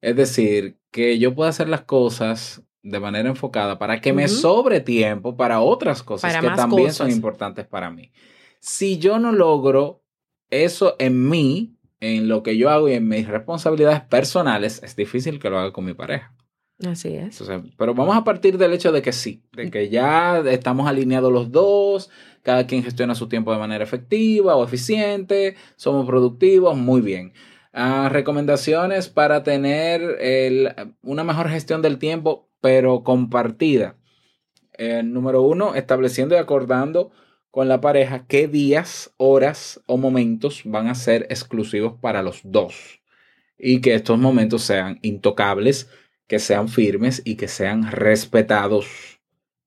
Es 0.00 0.16
decir, 0.16 0.78
que 0.90 1.18
yo 1.18 1.34
pueda 1.34 1.50
hacer 1.50 1.68
las 1.68 1.82
cosas 1.82 2.62
de 2.82 3.00
manera 3.00 3.28
enfocada 3.28 3.78
para 3.78 4.00
que 4.00 4.12
me 4.12 4.28
sobre 4.28 4.80
tiempo 4.80 5.36
para 5.36 5.60
otras 5.60 6.02
cosas 6.02 6.36
que 6.36 6.48
también 6.50 6.92
son 6.92 7.10
importantes 7.10 7.66
para 7.66 7.90
mí. 7.90 8.12
Si 8.60 8.98
yo 8.98 9.18
no 9.18 9.32
logro 9.32 10.04
eso 10.50 10.96
en 10.98 11.28
mí, 11.28 11.76
en 12.02 12.26
lo 12.26 12.42
que 12.42 12.56
yo 12.56 12.68
hago 12.68 12.88
y 12.88 12.94
en 12.94 13.06
mis 13.06 13.28
responsabilidades 13.28 14.00
personales, 14.00 14.82
es 14.82 14.96
difícil 14.96 15.38
que 15.38 15.48
lo 15.48 15.60
haga 15.60 15.72
con 15.72 15.84
mi 15.84 15.94
pareja. 15.94 16.34
Así 16.84 17.14
es. 17.14 17.40
pero 17.78 17.94
vamos 17.94 18.16
a 18.16 18.24
partir 18.24 18.58
del 18.58 18.72
hecho 18.72 18.90
de 18.90 19.02
que 19.02 19.12
sí, 19.12 19.44
de 19.52 19.70
que 19.70 19.88
ya 19.88 20.40
estamos 20.40 20.88
alineados 20.88 21.32
los 21.32 21.52
dos, 21.52 22.10
cada 22.42 22.66
quien 22.66 22.82
gestiona 22.82 23.14
su 23.14 23.28
tiempo 23.28 23.52
de 23.52 23.60
manera 23.60 23.84
efectiva 23.84 24.56
o 24.56 24.64
eficiente, 24.64 25.54
somos 25.76 26.04
productivos, 26.04 26.76
muy 26.76 27.02
bien. 27.02 27.34
Ah, 27.72 28.08
recomendaciones 28.10 29.08
para 29.08 29.44
tener 29.44 30.18
una 31.02 31.22
mejor 31.22 31.50
gestión 31.50 31.82
del 31.82 31.98
tiempo, 31.98 32.48
pero 32.60 33.04
compartida. 33.04 33.94
Eh, 34.76 35.04
número 35.04 35.42
uno, 35.42 35.76
estableciendo 35.76 36.34
y 36.34 36.38
acordando 36.38 37.12
con 37.52 37.68
la 37.68 37.82
pareja 37.82 38.24
qué 38.26 38.48
días, 38.48 39.12
horas 39.18 39.80
o 39.86 39.98
momentos 39.98 40.62
van 40.64 40.88
a 40.88 40.94
ser 40.94 41.26
exclusivos 41.28 41.92
para 42.00 42.22
los 42.22 42.40
dos. 42.42 43.00
Y 43.58 43.82
que 43.82 43.94
estos 43.94 44.18
momentos 44.18 44.62
sean 44.62 44.98
intocables, 45.02 45.88
que 46.26 46.38
sean 46.38 46.68
firmes 46.68 47.20
y 47.26 47.36
que 47.36 47.48
sean 47.48 47.92
respetados. 47.92 49.20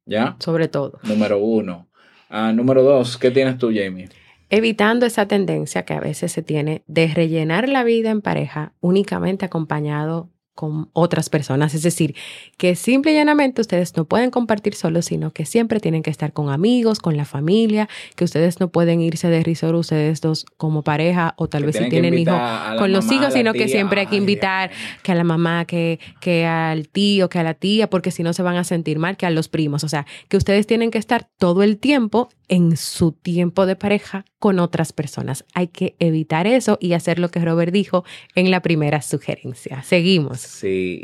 ¿Ya? 0.04 0.36
Sobre 0.40 0.68
todo. 0.68 1.00
Número 1.04 1.38
uno. 1.38 1.88
Ah, 2.28 2.52
número 2.52 2.82
dos, 2.82 3.18
¿qué 3.18 3.30
tienes 3.30 3.60
tú, 3.60 3.68
Jamie? 3.68 4.10
Evitando 4.50 5.06
esa 5.06 5.28
tendencia 5.28 5.86
que 5.86 5.94
a 5.94 6.00
veces 6.00 6.32
se 6.32 6.42
tiene 6.42 6.84
de 6.88 7.08
rellenar 7.08 7.70
la 7.70 7.84
vida 7.84 8.10
en 8.10 8.22
pareja 8.22 8.74
únicamente 8.82 9.46
acompañado 9.46 10.32
con 10.56 10.90
otras 10.94 11.30
personas. 11.30 11.76
Es 11.76 11.84
decir, 11.84 12.16
que 12.58 12.76
simple 12.76 13.12
y 13.12 13.16
llanamente 13.16 13.62
ustedes 13.62 13.96
no 13.96 14.06
pueden 14.06 14.32
compartir 14.32 14.74
solos, 14.74 15.06
sino 15.06 15.32
que 15.32 15.46
siempre 15.46 15.80
tienen 15.80 16.02
que 16.02 16.10
estar 16.10 16.34
con 16.34 16.50
amigos, 16.50 17.00
con 17.00 17.18
la 17.18 17.26
familia, 17.26 17.90
que 18.16 18.24
ustedes 18.24 18.60
no 18.60 18.70
pueden 18.70 19.02
irse 19.02 19.30
de 19.30 19.44
risor 19.44 19.76
ustedes 19.76 20.22
dos 20.22 20.46
como 20.58 20.84
pareja 20.84 21.34
o 21.38 21.48
tal 21.48 21.66
vez 21.66 21.76
si 21.76 21.90
tienen 21.90 22.18
hijos 22.18 22.40
con 22.78 22.92
los 22.92 23.12
hijos, 23.12 23.34
sino 23.34 23.54
que 23.54 23.68
siempre 23.68 24.02
hay 24.02 24.08
que 24.08 24.16
invitar 24.16 24.72
que 25.04 25.12
a 25.12 25.16
la 25.16 25.24
mamá, 25.24 25.66
que, 25.66 26.00
que 26.20 26.46
al 26.46 26.88
tío, 26.88 27.30
que 27.30 27.40
a 27.40 27.44
la 27.44 27.54
tía, 27.54 27.90
porque 27.90 28.12
si 28.12 28.24
no 28.24 28.34
se 28.34 28.42
van 28.42 28.56
a 28.56 28.64
sentir 28.64 29.00
mal, 29.00 29.18
que 29.18 29.26
a 29.26 29.30
los 29.30 29.50
primos. 29.50 29.84
O 29.84 29.90
sea, 29.90 30.06
que 30.30 30.38
ustedes 30.38 30.68
tienen 30.68 30.92
que 30.92 30.98
estar 30.98 31.28
todo 31.38 31.64
el 31.64 31.78
tiempo 31.78 32.30
en 32.48 32.78
su 32.78 33.12
tiempo 33.12 33.66
de 33.66 33.76
pareja 33.76 34.26
con 34.40 34.60
otras 34.60 34.94
personas. 34.94 35.46
Hay 35.54 35.68
que 35.68 35.96
evitar 36.00 36.48
eso 36.48 36.78
y 36.80 36.94
hacer 36.94 37.20
lo 37.20 37.30
que 37.30 37.40
Robert 37.40 37.72
dijo 37.72 38.06
en 38.36 38.52
la 38.52 38.62
primera 38.62 39.02
sugerencia. 39.02 39.84
Seguimos. 39.84 40.45
Sí, 40.46 41.00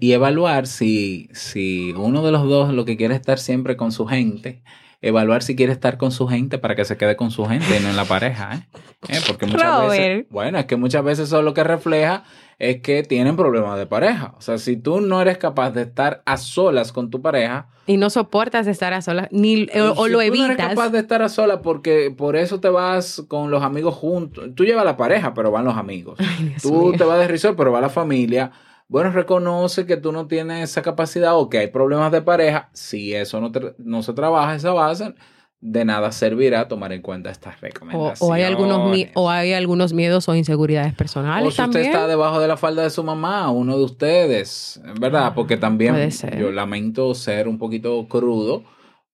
y, 0.00 0.12
evaluar 0.12 0.66
si, 0.66 1.28
si 1.32 1.92
uno 1.96 2.24
de 2.24 2.32
los 2.32 2.48
dos 2.48 2.72
lo 2.72 2.84
que 2.84 2.96
quiere 2.96 3.14
estar 3.14 3.38
siempre 3.38 3.76
con 3.76 3.92
su 3.92 4.06
gente, 4.06 4.62
evaluar 5.02 5.42
si 5.42 5.56
quiere 5.56 5.72
estar 5.72 5.96
con 5.96 6.12
su 6.12 6.26
gente 6.28 6.58
para 6.58 6.74
que 6.74 6.84
se 6.84 6.96
quede 6.96 7.16
con 7.16 7.30
su 7.30 7.46
gente 7.46 7.76
y 7.76 7.82
no 7.82 7.90
en 7.90 7.96
la 7.96 8.04
pareja, 8.04 8.54
¿eh? 8.54 8.80
¿Eh? 9.08 9.20
Porque 9.26 9.46
muchas 9.46 9.88
veces, 9.88 10.26
bueno, 10.30 10.58
es 10.58 10.66
que 10.66 10.76
muchas 10.76 11.04
veces 11.04 11.28
eso 11.28 11.42
lo 11.42 11.54
que 11.54 11.64
refleja 11.64 12.24
es 12.58 12.82
que 12.82 13.02
tienen 13.02 13.36
problemas 13.36 13.78
de 13.78 13.86
pareja. 13.86 14.34
O 14.36 14.42
sea, 14.42 14.58
si 14.58 14.76
tú 14.76 15.00
no 15.00 15.22
eres 15.22 15.38
capaz 15.38 15.70
de 15.70 15.82
estar 15.82 16.22
a 16.26 16.36
solas 16.36 16.92
con 16.92 17.08
tu 17.10 17.22
pareja. 17.22 17.68
Y 17.86 17.96
no 17.96 18.10
soportas 18.10 18.66
estar 18.66 18.92
a 18.92 19.00
solas, 19.00 19.28
ni 19.30 19.66
o, 19.96 20.06
lo 20.08 20.20
evitas. 20.20 20.46
no 20.46 20.52
eres 20.52 20.68
capaz 20.68 20.90
de 20.90 20.98
estar 20.98 21.22
a 21.22 21.30
solas 21.30 21.60
porque 21.62 22.14
por 22.16 22.36
eso 22.36 22.60
te 22.60 22.68
vas 22.68 23.24
con 23.28 23.50
los 23.50 23.62
amigos 23.62 23.94
juntos. 23.94 24.50
Tú 24.54 24.64
llevas 24.64 24.84
la 24.84 24.98
pareja, 24.98 25.32
pero 25.32 25.50
van 25.50 25.64
los 25.64 25.76
amigos. 25.76 26.18
tú 26.62 26.92
te 26.96 27.04
vas 27.04 27.18
de 27.18 27.28
risor, 27.28 27.56
pero 27.56 27.72
va 27.72 27.80
la 27.80 27.88
familia. 27.88 28.52
Bueno, 28.90 29.12
reconoce 29.12 29.86
que 29.86 29.96
tú 29.96 30.10
no 30.10 30.26
tienes 30.26 30.68
esa 30.68 30.82
capacidad 30.82 31.38
o 31.38 31.48
que 31.48 31.58
hay 31.58 31.68
problemas 31.68 32.10
de 32.10 32.22
pareja. 32.22 32.70
Si 32.72 33.14
eso 33.14 33.40
no, 33.40 33.52
no 33.78 34.02
se 34.02 34.12
trabaja, 34.14 34.56
esa 34.56 34.72
base 34.72 35.14
de 35.60 35.84
nada 35.84 36.10
servirá 36.10 36.66
tomar 36.66 36.92
en 36.92 37.00
cuenta 37.00 37.30
estas 37.30 37.60
recomendaciones. 37.60 38.20
O, 38.20 38.32
hay, 38.32 38.42
algunos, 38.42 39.08
o 39.14 39.30
hay 39.30 39.52
algunos 39.52 39.92
miedos 39.92 40.28
o 40.28 40.34
inseguridades 40.34 40.92
personales 40.92 41.46
o 41.46 41.50
si 41.52 41.62
usted 41.62 41.82
está 41.82 42.08
debajo 42.08 42.40
de 42.40 42.48
la 42.48 42.56
falda 42.56 42.82
de 42.82 42.90
su 42.90 43.04
mamá, 43.04 43.48
uno 43.52 43.78
de 43.78 43.84
ustedes, 43.84 44.80
¿verdad? 44.98 45.34
Porque 45.36 45.56
también 45.56 46.10
yo 46.36 46.50
lamento 46.50 47.14
ser 47.14 47.46
un 47.46 47.58
poquito 47.58 48.08
crudo, 48.08 48.64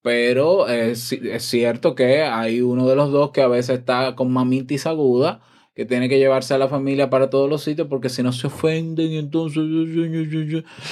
pero 0.01 0.67
es, 0.67 1.11
es, 1.11 1.43
cierto 1.43 1.93
que 1.93 2.23
hay 2.23 2.61
uno 2.61 2.87
de 2.87 2.95
los 2.95 3.11
dos 3.11 3.29
que 3.29 3.43
a 3.43 3.47
veces 3.47 3.77
está 3.77 4.15
con 4.15 4.33
mamitis 4.33 4.87
aguda 4.87 5.41
que 5.77 5.85
tiene 5.85 6.09
que 6.09 6.17
llevarse 6.17 6.55
a 6.55 6.57
la 6.57 6.67
familia 6.67 7.11
para 7.11 7.29
todos 7.29 7.47
los 7.47 7.63
sitios 7.63 7.87
porque 7.87 8.09
si 8.09 8.23
no 8.23 8.31
se 8.31 8.47
ofenden 8.47 9.11
y 9.11 9.19
entonces... 9.19 9.63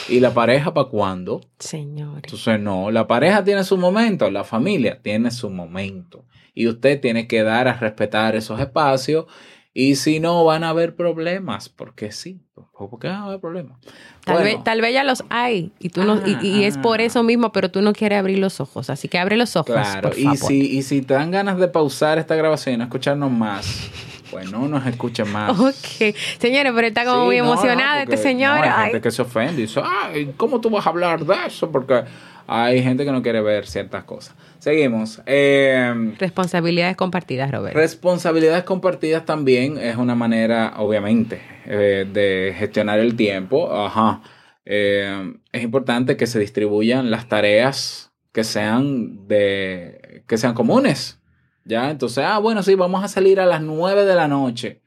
¿Y 0.09 0.19
la 0.19 0.31
pareja 0.31 0.75
para 0.75 0.89
cuándo? 0.89 1.41
Señor. 1.57 2.17
Entonces 2.23 2.59
no, 2.59 2.91
la 2.91 3.07
pareja 3.07 3.43
tiene 3.43 3.63
su 3.63 3.77
momento, 3.77 4.29
la 4.29 4.43
familia 4.43 4.99
tiene 5.01 5.31
su 5.31 5.49
momento. 5.49 6.25
Y 6.53 6.67
usted 6.67 7.01
tiene 7.01 7.25
que 7.25 7.41
dar 7.41 7.67
a 7.67 7.73
respetar 7.73 8.35
esos 8.35 8.59
espacios 8.59 9.25
y 9.73 9.95
si 9.95 10.19
no, 10.19 10.45
van 10.45 10.63
a 10.63 10.69
haber 10.69 10.95
problemas, 10.95 11.67
porque 11.67 12.11
sí, 12.11 12.39
porque 12.77 13.07
van 13.07 13.21
a 13.21 13.25
haber 13.25 13.39
problemas. 13.39 13.79
Tal, 14.23 14.43
vez, 14.43 14.63
tal 14.63 14.81
vez 14.81 14.93
ya 14.93 15.03
los 15.03 15.23
hay 15.29 15.71
y, 15.79 15.89
tú 15.89 16.03
no, 16.03 16.21
y, 16.25 16.63
es 16.63 16.77
por 16.77 17.01
eso 17.01 17.23
mismo, 17.23 17.51
pero 17.51 17.71
tú 17.71 17.81
no 17.81 17.91
quieres 17.91 18.19
abrir 18.19 18.37
los 18.37 18.61
ojos, 18.61 18.91
así 18.91 19.07
que 19.07 19.17
abre 19.17 19.35
los 19.35 19.55
ojos. 19.55 19.73
Claro, 19.73 20.11
y, 20.15 20.37
Si, 20.37 20.77
y 20.77 20.83
si 20.83 21.01
te 21.01 21.15
dan 21.15 21.31
ganas 21.31 21.57
de 21.57 21.67
pausar 21.69 22.19
esta 22.19 22.35
grabación 22.35 22.75
y 22.75 22.77
no 22.77 22.83
escucharnos 22.83 23.31
más, 23.31 23.89
pues 24.29 24.51
no 24.51 24.67
nos 24.67 24.85
escuchen 24.85 25.31
más. 25.31 25.57
Ok. 25.59 26.15
Señores, 26.39 26.71
pero 26.75 26.87
está 26.87 27.05
como 27.05 27.25
muy 27.25 27.37
emocionada 27.37 28.03
este 28.03 28.17
señor. 28.17 28.59
hay 28.59 28.85
gente 28.85 29.01
que 29.01 29.11
se 29.11 29.21
ofende 29.21 29.61
y 29.61 29.65
dice, 29.65 29.81
ay, 29.83 30.33
¿cómo 30.37 30.61
tú 30.61 30.69
vas 30.69 30.85
a 30.85 30.89
hablar 30.89 31.25
de 31.25 31.35
eso? 31.47 31.71
Porque 31.71 32.03
hay 32.47 32.83
gente 32.83 33.05
que 33.05 33.11
no 33.11 33.21
quiere 33.21 33.41
ver 33.41 33.65
ciertas 33.65 34.03
cosas. 34.03 34.35
Seguimos. 34.59 35.21
Em, 35.25 36.15
responsabilidades 36.17 36.95
compartidas, 36.95 37.51
Robert. 37.51 37.75
Responsabilidades 37.75 38.63
compartidas 38.63 39.25
también 39.25 39.77
es 39.77 39.95
una 39.97 40.15
manera, 40.15 40.73
obviamente, 40.77 41.41
eh, 41.65 42.05
de 42.11 42.55
gestionar 42.57 42.99
el 42.99 43.15
tiempo. 43.15 43.71
Ajá. 43.73 44.21
eh, 44.65 45.33
es 45.51 45.63
importante 45.63 46.17
que 46.17 46.25
se 46.25 46.39
distribuyan 46.39 47.11
las 47.11 47.27
tareas 47.27 48.11
que 48.31 48.43
sean 48.43 49.27
de 49.27 50.23
que 50.27 50.37
sean 50.37 50.53
comunes. 50.53 51.19
¿Ya? 51.65 51.89
Entonces, 51.89 52.23
ah, 52.25 52.37
bueno, 52.39 52.63
sí, 52.63 52.75
vamos 52.75 53.03
a 53.03 53.07
salir 53.07 53.39
a 53.39 53.45
las 53.45 53.61
9 53.61 54.05
de 54.05 54.15
la 54.15 54.27
noche. 54.27 54.81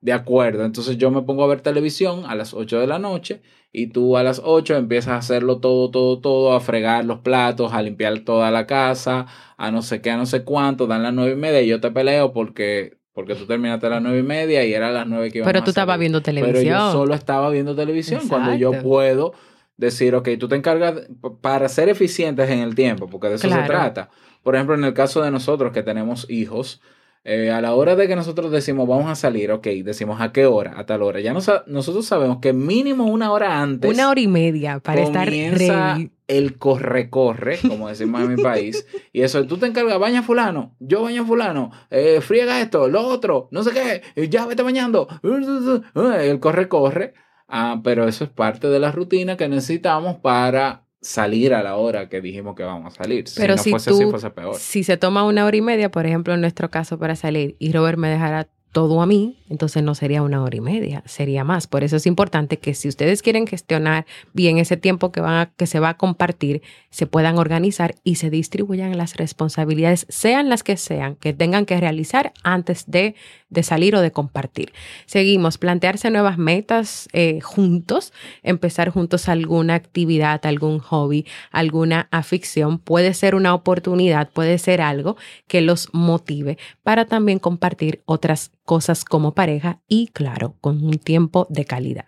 De 0.00 0.12
acuerdo, 0.12 0.64
entonces 0.64 0.98
yo 0.98 1.10
me 1.10 1.22
pongo 1.22 1.42
a 1.42 1.46
ver 1.46 1.62
televisión 1.62 2.24
a 2.26 2.34
las 2.34 2.52
8 2.52 2.78
de 2.78 2.86
la 2.86 2.98
noche 2.98 3.40
y 3.72 3.88
tú 3.88 4.16
a 4.16 4.22
las 4.22 4.42
8 4.44 4.76
empiezas 4.76 5.14
a 5.14 5.16
hacerlo 5.16 5.58
todo, 5.58 5.90
todo, 5.90 6.20
todo, 6.20 6.52
a 6.52 6.60
fregar 6.60 7.04
los 7.04 7.20
platos, 7.20 7.72
a 7.72 7.82
limpiar 7.82 8.18
toda 8.20 8.50
la 8.50 8.66
casa, 8.66 9.26
a 9.56 9.70
no 9.70 9.82
sé 9.82 10.02
qué, 10.02 10.10
a 10.10 10.16
no 10.16 10.26
sé 10.26 10.44
cuánto, 10.44 10.86
dan 10.86 11.02
las 11.02 11.14
9 11.14 11.32
y 11.32 11.36
media 11.36 11.62
y 11.62 11.68
yo 11.68 11.80
te 11.80 11.90
peleo 11.90 12.32
porque, 12.32 12.98
porque 13.14 13.34
tú 13.34 13.46
terminaste 13.46 13.86
a 13.86 13.90
las 13.90 14.02
nueve 14.02 14.18
y 14.18 14.22
media 14.22 14.64
y 14.64 14.74
era 14.74 14.88
a 14.88 14.92
las 14.92 15.06
9 15.06 15.30
que 15.30 15.38
íbamos 15.38 15.52
Pero 15.52 15.64
tú 15.64 15.70
estabas 15.70 15.98
viendo 15.98 16.20
televisión. 16.20 16.62
Pero 16.62 16.76
yo 16.76 16.92
solo 16.92 17.14
estaba 17.14 17.50
viendo 17.50 17.74
televisión 17.74 18.20
cuando 18.28 18.54
yo 18.54 18.82
puedo 18.82 19.32
decir, 19.76 20.14
ok, 20.14 20.28
tú 20.38 20.48
te 20.48 20.56
encargas 20.56 21.08
para 21.40 21.68
ser 21.68 21.88
eficientes 21.88 22.50
en 22.50 22.60
el 22.60 22.74
tiempo, 22.74 23.08
porque 23.08 23.28
de 23.28 23.34
eso 23.36 23.48
se 23.48 23.62
trata. 23.62 24.10
Por 24.46 24.54
ejemplo, 24.54 24.76
en 24.76 24.84
el 24.84 24.94
caso 24.94 25.22
de 25.22 25.32
nosotros 25.32 25.72
que 25.72 25.82
tenemos 25.82 26.30
hijos, 26.30 26.80
eh, 27.24 27.50
a 27.50 27.60
la 27.60 27.74
hora 27.74 27.96
de 27.96 28.06
que 28.06 28.14
nosotros 28.14 28.52
decimos 28.52 28.86
vamos 28.86 29.10
a 29.10 29.16
salir, 29.16 29.50
ok, 29.50 29.66
decimos 29.82 30.20
a 30.20 30.30
qué 30.30 30.46
hora, 30.46 30.78
a 30.78 30.86
tal 30.86 31.02
hora. 31.02 31.18
Ya 31.18 31.32
nos- 31.32 31.50
nosotros 31.66 32.06
sabemos 32.06 32.38
que 32.40 32.52
mínimo 32.52 33.06
una 33.06 33.32
hora 33.32 33.60
antes 33.60 33.90
Una 33.92 34.08
hora 34.08 34.20
y 34.20 34.28
media 34.28 34.78
para 34.78 35.02
estar 35.02 35.26
ready. 35.28 36.12
el 36.28 36.58
corre-corre, 36.58 37.58
como 37.66 37.88
decimos 37.88 38.20
en 38.20 38.36
mi 38.36 38.40
país. 38.40 38.86
Y 39.12 39.22
eso, 39.22 39.44
tú 39.48 39.58
te 39.58 39.66
encargas, 39.66 39.98
baña 39.98 40.22
fulano, 40.22 40.76
yo 40.78 41.02
baño 41.02 41.26
fulano, 41.26 41.72
eh, 41.90 42.20
friega 42.20 42.60
esto, 42.60 42.86
lo 42.86 43.00
otro, 43.04 43.48
no 43.50 43.64
sé 43.64 43.72
qué, 43.72 44.02
eh, 44.14 44.28
ya 44.28 44.46
vete 44.46 44.62
bañando. 44.62 45.08
El 45.24 46.38
corre-corre. 46.38 47.14
Ah, 47.48 47.80
pero 47.82 48.06
eso 48.06 48.22
es 48.22 48.30
parte 48.30 48.68
de 48.68 48.78
la 48.78 48.92
rutina 48.92 49.36
que 49.36 49.48
necesitamos 49.48 50.18
para 50.18 50.85
salir 51.00 51.54
a 51.54 51.62
la 51.62 51.76
hora 51.76 52.08
que 52.08 52.20
dijimos 52.20 52.54
que 52.56 52.62
vamos 52.64 52.92
a 52.92 52.96
salir. 52.96 53.24
Pero 53.36 53.56
si 53.58 53.70
no 53.70 53.78
fuese 53.78 53.90
tú, 53.90 53.96
así, 53.96 54.10
fuese 54.10 54.30
peor. 54.30 54.56
si 54.56 54.84
se 54.84 54.96
toma 54.96 55.24
una 55.24 55.44
hora 55.44 55.56
y 55.56 55.60
media, 55.62 55.90
por 55.90 56.06
ejemplo, 56.06 56.34
en 56.34 56.40
nuestro 56.40 56.70
caso 56.70 56.98
para 56.98 57.16
salir, 57.16 57.56
y 57.58 57.72
Robert 57.72 57.98
me 57.98 58.08
dejara 58.08 58.48
todo 58.72 59.00
a 59.00 59.06
mí, 59.06 59.42
entonces 59.48 59.82
no 59.82 59.94
sería 59.94 60.20
una 60.20 60.42
hora 60.42 60.54
y 60.54 60.60
media, 60.60 61.02
sería 61.06 61.44
más. 61.44 61.66
Por 61.66 61.82
eso 61.82 61.96
es 61.96 62.04
importante 62.06 62.58
que 62.58 62.74
si 62.74 62.88
ustedes 62.88 63.22
quieren 63.22 63.46
gestionar 63.46 64.04
bien 64.34 64.58
ese 64.58 64.76
tiempo 64.76 65.12
que, 65.12 65.22
van 65.22 65.34
a- 65.34 65.50
que 65.56 65.66
se 65.66 65.80
va 65.80 65.90
a 65.90 65.96
compartir, 65.96 66.60
se 66.90 67.06
puedan 67.06 67.38
organizar 67.38 67.94
y 68.04 68.16
se 68.16 68.28
distribuyan 68.28 68.98
las 68.98 69.16
responsabilidades, 69.16 70.04
sean 70.10 70.50
las 70.50 70.62
que 70.62 70.76
sean, 70.76 71.16
que 71.16 71.32
tengan 71.32 71.64
que 71.64 71.80
realizar 71.80 72.34
antes 72.42 72.84
de, 72.90 73.14
de 73.48 73.62
salir 73.62 73.94
o 73.94 74.00
de 74.00 74.10
compartir. 74.10 74.72
Seguimos, 75.06 75.58
plantearse 75.58 76.10
nuevas 76.10 76.38
metas 76.38 77.08
eh, 77.12 77.40
juntos, 77.40 78.12
empezar 78.42 78.90
juntos 78.90 79.28
alguna 79.28 79.74
actividad, 79.74 80.44
algún 80.46 80.78
hobby, 80.78 81.26
alguna 81.50 82.08
afición, 82.10 82.78
puede 82.78 83.14
ser 83.14 83.34
una 83.34 83.54
oportunidad, 83.54 84.30
puede 84.30 84.58
ser 84.58 84.80
algo 84.80 85.16
que 85.46 85.60
los 85.60 85.88
motive 85.92 86.58
para 86.82 87.06
también 87.06 87.38
compartir 87.38 88.02
otras 88.04 88.52
cosas 88.64 89.04
como 89.04 89.34
pareja 89.34 89.80
y 89.88 90.08
claro, 90.08 90.56
con 90.60 90.84
un 90.84 90.98
tiempo 90.98 91.46
de 91.50 91.64
calidad. 91.64 92.06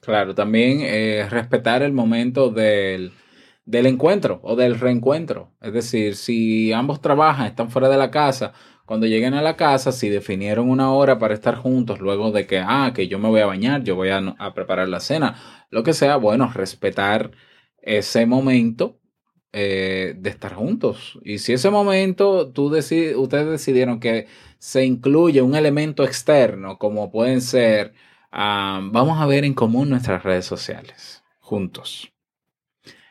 Claro, 0.00 0.34
también 0.34 0.80
eh, 0.80 1.26
respetar 1.28 1.82
el 1.82 1.92
momento 1.92 2.50
del, 2.50 3.12
del 3.66 3.86
encuentro 3.86 4.40
o 4.42 4.56
del 4.56 4.80
reencuentro. 4.80 5.52
Es 5.60 5.72
decir, 5.72 6.16
si 6.16 6.72
ambos 6.72 7.02
trabajan, 7.02 7.46
están 7.46 7.70
fuera 7.70 7.88
de 7.88 7.98
la 7.98 8.10
casa, 8.10 8.52
cuando 8.90 9.06
lleguen 9.06 9.34
a 9.34 9.42
la 9.42 9.54
casa, 9.54 9.92
si 9.92 10.08
definieron 10.08 10.68
una 10.68 10.92
hora 10.92 11.20
para 11.20 11.32
estar 11.32 11.54
juntos, 11.54 12.00
luego 12.00 12.32
de 12.32 12.48
que, 12.48 12.58
ah, 12.58 12.90
que 12.92 13.06
yo 13.06 13.20
me 13.20 13.28
voy 13.28 13.38
a 13.40 13.46
bañar, 13.46 13.84
yo 13.84 13.94
voy 13.94 14.08
a, 14.08 14.34
preparar 14.52 14.88
la 14.88 14.98
cena, 14.98 15.36
lo 15.70 15.84
que 15.84 15.92
sea, 15.92 16.16
bueno, 16.16 16.50
respetar 16.52 17.30
ese 17.80 18.26
momento 18.26 18.98
eh, 19.52 20.14
de 20.18 20.30
estar 20.30 20.54
juntos. 20.54 21.20
Y 21.22 21.38
si 21.38 21.52
ese 21.52 21.70
momento 21.70 22.50
tú 22.50 22.64
ustedes 22.66 23.46
decidieron 23.48 24.00
que 24.00 24.26
se 24.58 24.84
incluye 24.84 25.40
un 25.40 25.54
elemento 25.54 26.02
externo, 26.02 26.76
como 26.76 27.12
pueden 27.12 27.42
ser, 27.42 27.94
ah, 28.32 28.80
vamos 28.82 29.20
a 29.20 29.26
ver 29.26 29.44
en 29.44 29.54
común 29.54 29.88
nuestras 29.88 30.24
redes 30.24 30.46
sociales, 30.46 31.22
juntos. 31.38 32.12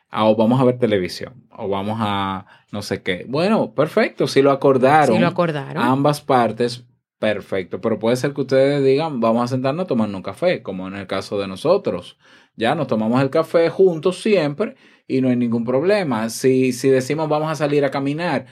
Ah, 0.10 0.26
o 0.26 0.36
vamos 0.36 0.60
a 0.60 0.64
ver 0.64 0.80
televisión, 0.80 1.48
o 1.56 1.68
vamos 1.70 1.98
a 2.02 2.46
no 2.72 2.82
sé 2.82 3.02
qué. 3.04 3.26
Bueno, 3.28 3.74
perfecto, 3.74 4.28
si 4.28 4.42
lo 4.42 4.52
acordaron 4.52 5.16
Si 5.16 5.22
lo 5.22 5.28
acordaron. 5.28 5.82
ambas 5.82 6.22
partes, 6.22 6.86
perfecto. 7.20 7.80
Pero 7.82 8.00
puede 8.00 8.16
ser 8.16 8.34
que 8.34 8.42
ustedes 8.42 8.84
digan, 8.84 9.20
vamos 9.20 9.44
a 9.44 9.48
sentarnos 9.48 9.84
a 9.86 9.88
tomarnos 9.88 10.18
un 10.18 10.24
café, 10.24 10.64
como 10.64 10.88
en 10.88 10.96
el 10.96 11.08
caso 11.08 11.40
de 11.40 11.48
nosotros. 11.48 12.18
Ya 12.56 12.76
nos 12.76 12.88
tomamos 12.88 13.22
el 13.22 13.30
café 13.30 13.70
juntos 13.70 14.22
siempre 14.22 14.76
y 15.08 15.22
no 15.22 15.30
hay 15.30 15.36
ningún 15.36 15.64
problema. 15.64 16.30
Si, 16.30 16.74
si 16.74 16.90
decimos 16.90 17.30
vamos 17.30 17.52
a 17.52 17.56
salir 17.56 17.86
a 17.86 17.92
caminar, 17.92 18.46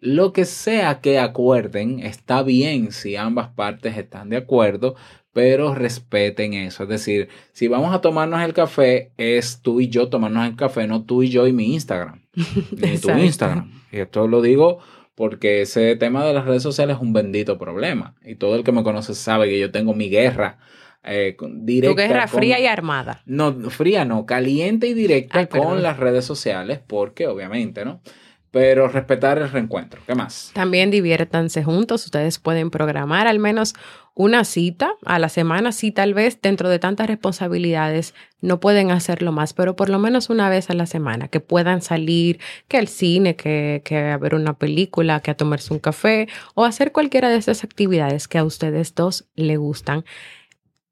lo 0.00 0.32
que 0.32 0.44
sea 0.44 1.00
que 1.00 1.18
acuerden, 1.18 2.00
está 2.00 2.42
bien 2.42 2.92
si 2.92 3.16
ambas 3.16 3.48
partes 3.48 3.96
están 3.96 4.28
de 4.28 4.36
acuerdo, 4.36 4.94
pero 5.32 5.74
respeten 5.74 6.54
eso. 6.54 6.84
Es 6.84 6.88
decir, 6.88 7.28
si 7.52 7.68
vamos 7.68 7.94
a 7.94 8.00
tomarnos 8.00 8.42
el 8.42 8.54
café, 8.54 9.12
es 9.16 9.60
tú 9.62 9.80
y 9.80 9.88
yo 9.88 10.08
tomarnos 10.08 10.46
el 10.46 10.56
café, 10.56 10.86
no 10.86 11.04
tú 11.04 11.22
y 11.22 11.28
yo 11.28 11.46
y 11.46 11.52
mi 11.52 11.74
Instagram. 11.74 12.22
Ni 12.76 12.98
tu. 12.98 13.10
Instagram. 13.10 13.70
Y 13.92 13.98
esto 13.98 14.26
lo 14.28 14.42
digo 14.42 14.78
porque 15.14 15.62
ese 15.62 15.96
tema 15.96 16.24
de 16.24 16.32
las 16.32 16.44
redes 16.44 16.62
sociales 16.62 16.96
es 16.96 17.02
un 17.02 17.12
bendito 17.12 17.58
problema. 17.58 18.14
Y 18.24 18.36
todo 18.36 18.56
el 18.56 18.64
que 18.64 18.72
me 18.72 18.82
conoce 18.84 19.14
sabe 19.14 19.48
que 19.48 19.58
yo 19.58 19.70
tengo 19.70 19.92
mi 19.94 20.08
guerra 20.08 20.58
eh, 21.02 21.36
directa. 21.54 21.94
Tu 21.94 22.08
guerra 22.08 22.26
con- 22.28 22.38
fría 22.38 22.60
y 22.60 22.66
armada. 22.66 23.22
No, 23.26 23.52
fría 23.70 24.04
no, 24.04 24.26
caliente 24.26 24.88
y 24.88 24.94
directa 24.94 25.46
con 25.48 25.82
las 25.82 25.98
redes 25.98 26.24
sociales, 26.24 26.80
porque 26.86 27.26
obviamente, 27.26 27.84
¿no? 27.84 28.00
Pero 28.50 28.88
respetar 28.88 29.38
el 29.38 29.50
reencuentro. 29.50 30.00
¿Qué 30.06 30.14
más? 30.14 30.52
También 30.54 30.90
diviértanse 30.90 31.62
juntos. 31.62 32.06
Ustedes 32.06 32.38
pueden 32.38 32.70
programar 32.70 33.26
al 33.26 33.38
menos 33.38 33.74
una 34.14 34.44
cita 34.44 34.94
a 35.04 35.18
la 35.18 35.28
semana. 35.28 35.70
Si 35.70 35.92
tal 35.92 36.14
vez 36.14 36.40
dentro 36.40 36.68
de 36.68 36.78
tantas 36.78 37.06
responsabilidades 37.06 38.14
no 38.40 38.58
pueden 38.58 38.90
hacerlo 38.90 39.32
más, 39.32 39.52
pero 39.52 39.76
por 39.76 39.90
lo 39.90 39.98
menos 39.98 40.30
una 40.30 40.48
vez 40.48 40.70
a 40.70 40.74
la 40.74 40.86
semana, 40.86 41.28
que 41.28 41.40
puedan 41.40 41.82
salir, 41.82 42.40
que 42.68 42.78
al 42.78 42.88
cine, 42.88 43.36
que, 43.36 43.82
que 43.84 43.98
a 43.98 44.18
ver 44.18 44.34
una 44.34 44.54
película, 44.54 45.20
que 45.20 45.30
a 45.30 45.36
tomarse 45.36 45.72
un 45.72 45.78
café 45.78 46.26
o 46.54 46.64
hacer 46.64 46.90
cualquiera 46.90 47.28
de 47.28 47.36
esas 47.36 47.64
actividades 47.64 48.28
que 48.28 48.38
a 48.38 48.44
ustedes 48.44 48.94
dos 48.94 49.28
le 49.36 49.56
gustan. 49.56 50.04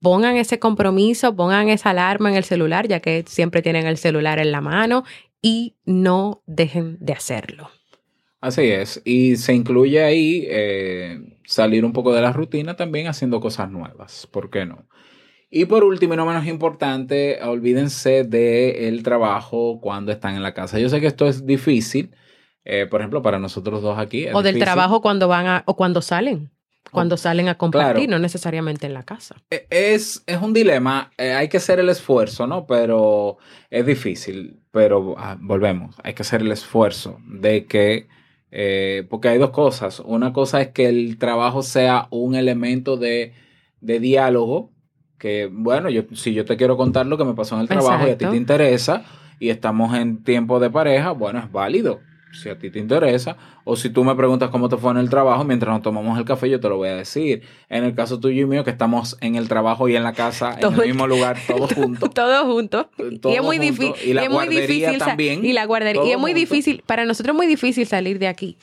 Pongan 0.00 0.36
ese 0.36 0.58
compromiso, 0.58 1.34
pongan 1.34 1.68
esa 1.68 1.90
alarma 1.90 2.30
en 2.30 2.36
el 2.36 2.44
celular, 2.44 2.86
ya 2.86 3.00
que 3.00 3.24
siempre 3.26 3.62
tienen 3.62 3.86
el 3.86 3.96
celular 3.96 4.38
en 4.38 4.52
la 4.52 4.60
mano 4.60 5.04
y 5.42 5.76
no 5.84 6.42
dejen 6.46 6.96
de 7.00 7.12
hacerlo. 7.12 7.70
Así 8.40 8.62
es. 8.70 9.02
Y 9.04 9.36
se 9.36 9.54
incluye 9.54 10.02
ahí 10.04 10.46
eh, 10.48 11.18
salir 11.44 11.84
un 11.84 11.92
poco 11.92 12.14
de 12.14 12.22
la 12.22 12.32
rutina 12.32 12.76
también 12.76 13.06
haciendo 13.08 13.40
cosas 13.40 13.70
nuevas. 13.70 14.26
¿Por 14.26 14.50
qué 14.50 14.66
no? 14.66 14.86
Y 15.50 15.64
por 15.66 15.84
último, 15.84 16.14
y 16.14 16.16
no 16.16 16.26
menos 16.26 16.46
importante, 16.46 17.38
olvídense 17.42 18.24
del 18.24 19.02
trabajo 19.02 19.80
cuando 19.80 20.12
están 20.12 20.34
en 20.34 20.42
la 20.42 20.54
casa. 20.54 20.78
Yo 20.78 20.88
sé 20.88 21.00
que 21.00 21.06
esto 21.06 21.26
es 21.26 21.46
difícil. 21.46 22.14
eh, 22.64 22.86
por 22.90 23.00
ejemplo, 23.00 23.22
para 23.22 23.38
nosotros 23.38 23.80
dos 23.80 23.96
aquí. 23.96 24.26
O 24.32 24.42
del 24.42 24.58
trabajo 24.58 25.00
cuando 25.00 25.28
van 25.28 25.46
a, 25.46 25.62
o 25.66 25.76
cuando 25.76 26.02
salen. 26.02 26.50
Cuando 26.96 27.16
salen 27.16 27.48
a 27.48 27.56
compartir, 27.56 28.06
Claro. 28.06 28.10
no 28.10 28.18
necesariamente 28.18 28.86
en 28.86 28.94
la 28.94 29.04
casa. 29.04 29.36
E- 29.50 29.66
Es, 29.70 30.22
es 30.26 30.42
un 30.42 30.52
dilema, 30.52 31.10
eh, 31.16 31.32
hay 31.32 31.48
que 31.48 31.58
hacer 31.58 31.78
el 31.78 31.88
esfuerzo, 31.88 32.46
¿no? 32.46 32.66
Pero 32.66 33.38
es 33.70 33.86
difícil, 33.86 34.60
pero 34.70 35.14
ah, 35.18 35.36
volvemos, 35.40 35.94
hay 36.02 36.14
que 36.14 36.22
hacer 36.22 36.40
el 36.42 36.50
esfuerzo 36.52 37.18
de 37.26 37.66
que, 37.66 38.08
eh, 38.50 39.06
porque 39.08 39.28
hay 39.28 39.38
dos 39.38 39.50
cosas, 39.50 40.00
una 40.00 40.32
cosa 40.32 40.60
es 40.60 40.68
que 40.68 40.86
el 40.88 41.18
trabajo 41.18 41.62
sea 41.62 42.08
un 42.10 42.34
elemento 42.34 42.96
de, 42.96 43.32
de 43.80 44.00
diálogo, 44.00 44.72
que 45.18 45.48
bueno, 45.50 45.88
yo, 45.90 46.02
si 46.14 46.34
yo 46.34 46.44
te 46.44 46.56
quiero 46.56 46.76
contar 46.76 47.06
lo 47.06 47.16
que 47.16 47.24
me 47.24 47.34
pasó 47.34 47.54
en 47.54 47.62
el 47.62 47.68
trabajo 47.68 48.06
y 48.06 48.10
a 48.10 48.18
ti 48.18 48.24
te 48.26 48.36
interesa 48.36 49.04
y 49.38 49.48
estamos 49.50 49.94
en 49.96 50.22
tiempo 50.24 50.60
de 50.60 50.70
pareja, 50.70 51.12
bueno, 51.12 51.38
es 51.38 51.50
válido. 51.50 52.00
Si 52.40 52.48
a 52.48 52.58
ti 52.58 52.70
te 52.70 52.78
interesa, 52.78 53.36
o 53.64 53.76
si 53.76 53.90
tú 53.90 54.04
me 54.04 54.14
preguntas 54.14 54.50
cómo 54.50 54.68
te 54.68 54.76
fue 54.76 54.90
en 54.92 54.98
el 54.98 55.08
trabajo, 55.10 55.44
mientras 55.44 55.72
nos 55.72 55.82
tomamos 55.82 56.18
el 56.18 56.24
café, 56.24 56.48
yo 56.50 56.60
te 56.60 56.68
lo 56.68 56.76
voy 56.76 56.88
a 56.88 56.96
decir. 56.96 57.42
En 57.68 57.84
el 57.84 57.94
caso 57.94 58.20
tuyo 58.20 58.42
y 58.42 58.46
mío, 58.46 58.62
que 58.64 58.70
estamos 58.70 59.16
en 59.20 59.36
el 59.36 59.48
trabajo 59.48 59.88
y 59.88 59.96
en 59.96 60.02
la 60.04 60.12
casa, 60.12 60.54
en 60.54 60.60
Todo 60.60 60.74
el 60.76 60.80
el- 60.82 60.86
mismo 60.88 61.06
lugar, 61.08 61.36
todos 61.46 61.72
juntos. 61.72 62.10
Todos 62.14 62.44
juntos. 62.44 62.86
Y 63.24 63.34
es 63.34 63.42
muy 63.42 63.58
difícil. 63.58 63.92
Y 64.04 64.12
la 64.12 64.22
es 64.22 64.28
muy 64.28 64.34
guardería 64.36 64.66
difícil 64.90 64.98
también, 64.98 65.44
Y 65.44 65.52
la 65.52 65.64
guardería. 65.66 66.04
Y 66.04 66.12
es 66.12 66.18
muy 66.18 66.34
difícil. 66.34 66.82
Para 66.86 67.04
nosotros 67.04 67.34
es 67.34 67.36
muy 67.36 67.46
difícil 67.46 67.86
salir 67.86 68.18
de 68.18 68.28
aquí. 68.28 68.56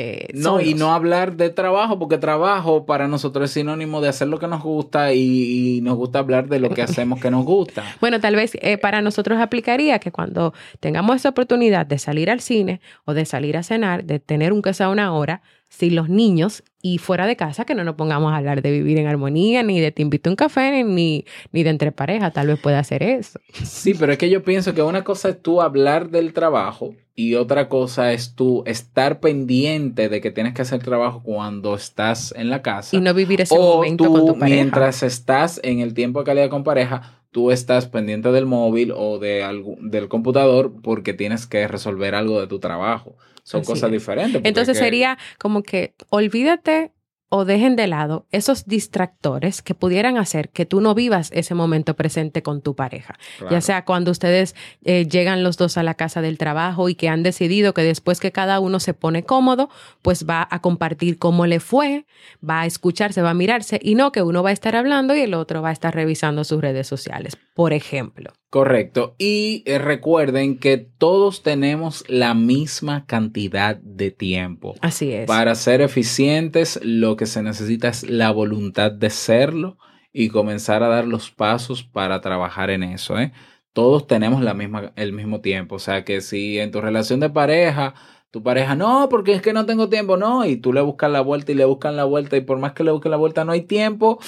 Eh, 0.00 0.28
No, 0.34 0.60
y 0.60 0.74
no 0.74 0.92
hablar 0.92 1.36
de 1.36 1.50
trabajo, 1.50 1.98
porque 1.98 2.18
trabajo 2.18 2.86
para 2.86 3.08
nosotros 3.08 3.44
es 3.44 3.50
sinónimo 3.52 4.00
de 4.00 4.08
hacer 4.08 4.28
lo 4.28 4.38
que 4.38 4.48
nos 4.48 4.62
gusta 4.62 5.12
y, 5.12 5.76
y 5.76 5.80
nos 5.82 5.96
gusta 5.96 6.20
hablar 6.20 6.48
de 6.48 6.58
lo 6.58 6.70
que 6.70 6.82
hacemos 6.82 7.20
que 7.20 7.30
nos 7.30 7.44
gusta. 7.44 7.84
Bueno, 8.00 8.20
tal 8.20 8.34
vez 8.34 8.56
eh, 8.62 8.78
para 8.78 9.02
nosotros 9.02 9.38
aplicaría 9.40 9.98
que 9.98 10.10
cuando 10.10 10.54
tengamos 10.80 11.16
esa 11.16 11.28
oportunidad 11.28 11.86
de 11.86 11.98
salir 11.98 12.30
al 12.30 12.40
cine 12.40 12.80
o 13.04 13.12
de 13.14 13.24
salir 13.24 13.56
a 13.56 13.62
cenar, 13.62 14.04
de 14.04 14.18
tener 14.20 14.52
un 14.52 14.62
que 14.62 14.72
sea 14.72 14.88
una 14.88 15.12
hora, 15.12 15.42
si 15.70 15.88
los 15.88 16.08
niños 16.08 16.62
y 16.82 16.98
fuera 16.98 17.26
de 17.26 17.36
casa 17.36 17.64
que 17.64 17.74
no 17.74 17.84
nos 17.84 17.94
pongamos 17.94 18.32
a 18.32 18.36
hablar 18.36 18.60
de 18.60 18.72
vivir 18.72 18.98
en 18.98 19.06
armonía, 19.06 19.62
ni 19.62 19.80
de 19.80 19.92
te 19.92 20.02
invito 20.02 20.28
a 20.28 20.32
un 20.32 20.36
café, 20.36 20.82
ni, 20.82 21.24
ni 21.52 21.62
de 21.62 21.70
entre 21.70 21.92
pareja, 21.92 22.32
tal 22.32 22.48
vez 22.48 22.58
pueda 22.58 22.80
hacer 22.80 23.02
eso. 23.02 23.40
Sí, 23.62 23.94
pero 23.94 24.12
es 24.12 24.18
que 24.18 24.28
yo 24.28 24.42
pienso 24.42 24.74
que 24.74 24.82
una 24.82 25.04
cosa 25.04 25.30
es 25.30 25.40
tú 25.40 25.62
hablar 25.62 26.10
del 26.10 26.32
trabajo 26.32 26.94
y 27.14 27.36
otra 27.36 27.68
cosa 27.68 28.12
es 28.12 28.34
tú 28.34 28.64
estar 28.66 29.20
pendiente 29.20 30.08
de 30.08 30.20
que 30.20 30.30
tienes 30.30 30.54
que 30.54 30.62
hacer 30.62 30.82
trabajo 30.82 31.22
cuando 31.22 31.74
estás 31.74 32.34
en 32.36 32.50
la 32.50 32.62
casa. 32.62 32.96
Y 32.96 33.00
no 33.00 33.14
vivir 33.14 33.40
ese 33.42 33.54
o 33.56 33.76
momento 33.76 34.04
tú, 34.04 34.12
con 34.12 34.26
tu 34.26 34.38
pareja. 34.38 34.56
mientras 34.56 35.02
estás 35.04 35.60
en 35.62 35.80
el 35.80 35.94
tiempo 35.94 36.20
de 36.20 36.24
calidad 36.24 36.50
con 36.50 36.64
pareja, 36.64 37.19
tú 37.30 37.50
estás 37.50 37.86
pendiente 37.86 38.30
del 38.32 38.46
móvil 38.46 38.92
o 38.96 39.18
de 39.18 39.42
algo, 39.42 39.76
del 39.80 40.08
computador 40.08 40.72
porque 40.82 41.12
tienes 41.14 41.46
que 41.46 41.66
resolver 41.68 42.14
algo 42.14 42.40
de 42.40 42.46
tu 42.46 42.58
trabajo. 42.58 43.16
Son 43.44 43.60
Así 43.62 43.68
cosas 43.72 43.88
es. 43.88 43.92
diferentes. 43.92 44.42
Entonces 44.44 44.76
que- 44.78 44.84
sería 44.84 45.18
como 45.38 45.62
que 45.62 45.94
olvídate 46.08 46.92
o 47.30 47.44
dejen 47.44 47.76
de 47.76 47.86
lado 47.86 48.26
esos 48.32 48.66
distractores 48.66 49.62
que 49.62 49.74
pudieran 49.74 50.18
hacer 50.18 50.50
que 50.50 50.66
tú 50.66 50.80
no 50.80 50.94
vivas 50.94 51.30
ese 51.32 51.54
momento 51.54 51.94
presente 51.94 52.42
con 52.42 52.60
tu 52.60 52.74
pareja. 52.74 53.18
Claro. 53.38 53.54
Ya 53.54 53.60
sea 53.60 53.84
cuando 53.84 54.10
ustedes 54.10 54.56
eh, 54.84 55.06
llegan 55.06 55.44
los 55.44 55.56
dos 55.56 55.78
a 55.78 55.82
la 55.84 55.94
casa 55.94 56.20
del 56.20 56.38
trabajo 56.38 56.88
y 56.88 56.96
que 56.96 57.08
han 57.08 57.22
decidido 57.22 57.72
que 57.72 57.82
después 57.82 58.20
que 58.20 58.32
cada 58.32 58.58
uno 58.58 58.80
se 58.80 58.94
pone 58.94 59.24
cómodo, 59.24 59.70
pues 60.02 60.26
va 60.28 60.46
a 60.50 60.60
compartir 60.60 61.18
cómo 61.18 61.46
le 61.46 61.60
fue, 61.60 62.04
va 62.46 62.62
a 62.62 62.66
escucharse, 62.66 63.22
va 63.22 63.30
a 63.30 63.34
mirarse 63.34 63.78
y 63.80 63.94
no 63.94 64.10
que 64.10 64.22
uno 64.22 64.42
va 64.42 64.50
a 64.50 64.52
estar 64.52 64.74
hablando 64.74 65.14
y 65.14 65.20
el 65.20 65.34
otro 65.34 65.62
va 65.62 65.68
a 65.70 65.72
estar 65.72 65.94
revisando 65.94 66.42
sus 66.42 66.60
redes 66.60 66.88
sociales, 66.88 67.38
por 67.54 67.72
ejemplo. 67.72 68.32
Correcto. 68.50 69.14
Y 69.16 69.62
eh, 69.64 69.78
recuerden 69.78 70.58
que 70.58 70.76
todos 70.76 71.44
tenemos 71.44 72.04
la 72.08 72.34
misma 72.34 73.06
cantidad 73.06 73.76
de 73.76 74.10
tiempo. 74.10 74.74
Así 74.80 75.12
es. 75.12 75.26
Para 75.26 75.54
ser 75.54 75.80
eficientes, 75.80 76.80
lo 76.82 77.16
que 77.16 77.26
se 77.26 77.42
necesita 77.44 77.88
es 77.88 78.10
la 78.10 78.32
voluntad 78.32 78.90
de 78.90 79.08
serlo 79.10 79.78
y 80.12 80.30
comenzar 80.30 80.82
a 80.82 80.88
dar 80.88 81.06
los 81.06 81.30
pasos 81.30 81.84
para 81.84 82.20
trabajar 82.20 82.70
en 82.70 82.82
eso. 82.82 83.16
¿eh? 83.20 83.32
Todos 83.72 84.08
tenemos 84.08 84.42
la 84.42 84.52
misma, 84.52 84.92
el 84.96 85.12
mismo 85.12 85.40
tiempo. 85.40 85.76
O 85.76 85.78
sea 85.78 86.04
que 86.04 86.20
si 86.20 86.58
en 86.58 86.72
tu 86.72 86.80
relación 86.80 87.20
de 87.20 87.30
pareja, 87.30 87.94
tu 88.32 88.42
pareja, 88.42 88.74
no, 88.74 89.08
porque 89.08 89.32
es 89.32 89.42
que 89.42 89.52
no 89.52 89.64
tengo 89.64 89.88
tiempo, 89.88 90.16
no, 90.16 90.44
y 90.44 90.56
tú 90.56 90.72
le 90.72 90.80
buscas 90.80 91.10
la 91.10 91.20
vuelta 91.20 91.52
y 91.52 91.54
le 91.54 91.64
buscan 91.66 91.94
la 91.94 92.04
vuelta 92.04 92.36
y 92.36 92.40
por 92.40 92.58
más 92.58 92.72
que 92.72 92.82
le 92.82 92.90
busques 92.90 93.10
la 93.10 93.16
vuelta 93.16 93.44
no 93.44 93.52
hay 93.52 93.62
tiempo, 93.62 94.20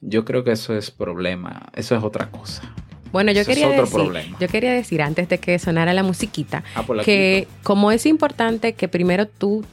yo 0.00 0.24
creo 0.24 0.44
que 0.44 0.52
eso 0.52 0.74
es 0.76 0.90
problema, 0.90 1.68
eso 1.74 1.96
es 1.96 2.02
otra 2.02 2.30
cosa. 2.30 2.62
Bueno, 3.12 3.32
yo 3.32 3.44
quería 3.44 3.68
decir, 3.68 3.92
problema. 3.92 4.36
yo 4.38 4.48
quería 4.48 4.72
decir 4.72 5.02
antes 5.02 5.28
de 5.28 5.38
que 5.38 5.58
sonara 5.58 5.92
la 5.92 6.02
musiquita 6.02 6.62
Ah, 6.74 6.84
que 7.04 7.48
como 7.62 7.90
es 7.92 8.06
importante 8.06 8.72
que 8.74 8.88
primero 8.88 9.26
tú 9.26 9.64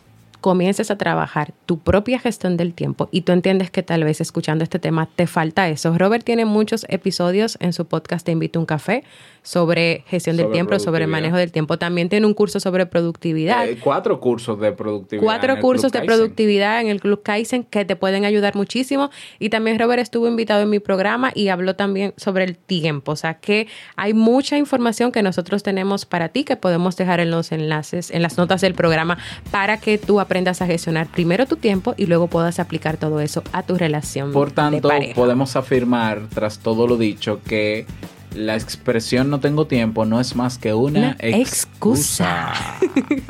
comiences 0.47 0.91
a 0.91 0.97
trabajar 0.97 1.53
tu 1.65 1.77
propia 1.77 2.19
gestión 2.19 2.55
del 2.55 2.73
tiempo 2.73 3.09
y 3.11 3.23
tú 3.23 3.33
entiendes 3.33 3.69
que 3.69 3.83
tal 3.83 4.05
vez 4.05 4.21
escuchando 4.21 4.63
este 4.63 4.79
tema 4.79 5.09
te 5.13 5.27
falta 5.27 5.67
eso. 5.67 5.97
Robert 5.97 6.23
tiene 6.23 6.45
muchos 6.45 6.85
episodios 6.87 7.57
en 7.59 7.73
su 7.73 7.85
podcast 7.85 8.25
Te 8.25 8.31
invito 8.31 8.57
a 8.57 8.61
un 8.61 8.65
café 8.65 9.03
sobre 9.41 10.05
gestión 10.07 10.37
del 10.37 10.49
tiempo, 10.51 10.79
sobre 10.79 11.05
manejo 11.05 11.35
del 11.35 11.51
tiempo. 11.51 11.77
También 11.77 12.07
tiene 12.07 12.25
un 12.25 12.33
curso 12.33 12.61
sobre 12.61 12.85
productividad. 12.85 13.67
Eh, 13.67 13.77
cuatro 13.81 14.21
cursos 14.21 14.57
de 14.59 14.71
productividad. 14.71 15.21
Cuatro 15.21 15.59
cursos 15.59 15.91
de 15.91 16.01
productividad 16.01 16.79
en 16.79 16.87
el 16.87 17.01
Club 17.01 17.23
Kaizen 17.23 17.65
que 17.65 17.83
te 17.83 17.97
pueden 17.97 18.23
ayudar 18.23 18.55
muchísimo. 18.55 19.09
Y 19.39 19.49
también 19.49 19.79
Robert 19.79 20.01
estuvo 20.01 20.29
invitado 20.29 20.61
en 20.61 20.69
mi 20.69 20.79
programa 20.79 21.31
y 21.35 21.49
habló 21.49 21.75
también 21.75 22.13
sobre 22.15 22.45
el 22.45 22.57
tiempo. 22.57 23.11
O 23.11 23.15
sea 23.17 23.33
que 23.35 23.67
hay 23.97 24.13
mucha 24.13 24.57
información 24.57 25.11
que 25.11 25.23
nosotros 25.23 25.61
tenemos 25.61 26.05
para 26.05 26.29
ti 26.29 26.45
que 26.45 26.55
podemos 26.55 26.95
dejar 26.95 27.19
en 27.19 27.31
los 27.31 27.51
enlaces, 27.51 28.11
en 28.11 28.21
las 28.21 28.37
notas 28.37 28.61
del 28.61 28.75
programa 28.75 29.17
para 29.51 29.77
que 29.77 29.97
tú 29.97 30.21
aprendas 30.21 30.36
a 30.45 30.65
gestionar 30.65 31.07
primero 31.07 31.45
tu 31.45 31.55
tiempo 31.55 31.93
y 31.97 32.05
luego 32.05 32.27
puedas 32.27 32.59
aplicar 32.59 32.97
todo 32.97 33.19
eso 33.19 33.43
a 33.51 33.63
tu 33.63 33.75
relación. 33.75 34.31
Por 34.31 34.49
de 34.49 34.55
tanto, 34.55 34.87
pareja. 34.87 35.15
podemos 35.15 35.55
afirmar, 35.55 36.27
tras 36.33 36.59
todo 36.59 36.87
lo 36.87 36.97
dicho, 36.97 37.41
que 37.43 37.85
la 38.37 38.55
expresión 38.55 39.29
no 39.29 39.39
tengo 39.39 39.65
tiempo 39.65 40.05
no 40.05 40.19
es 40.19 40.35
más 40.35 40.57
que 40.57 40.73
una, 40.73 40.99
Una 40.99 41.15
excusa. 41.19 42.51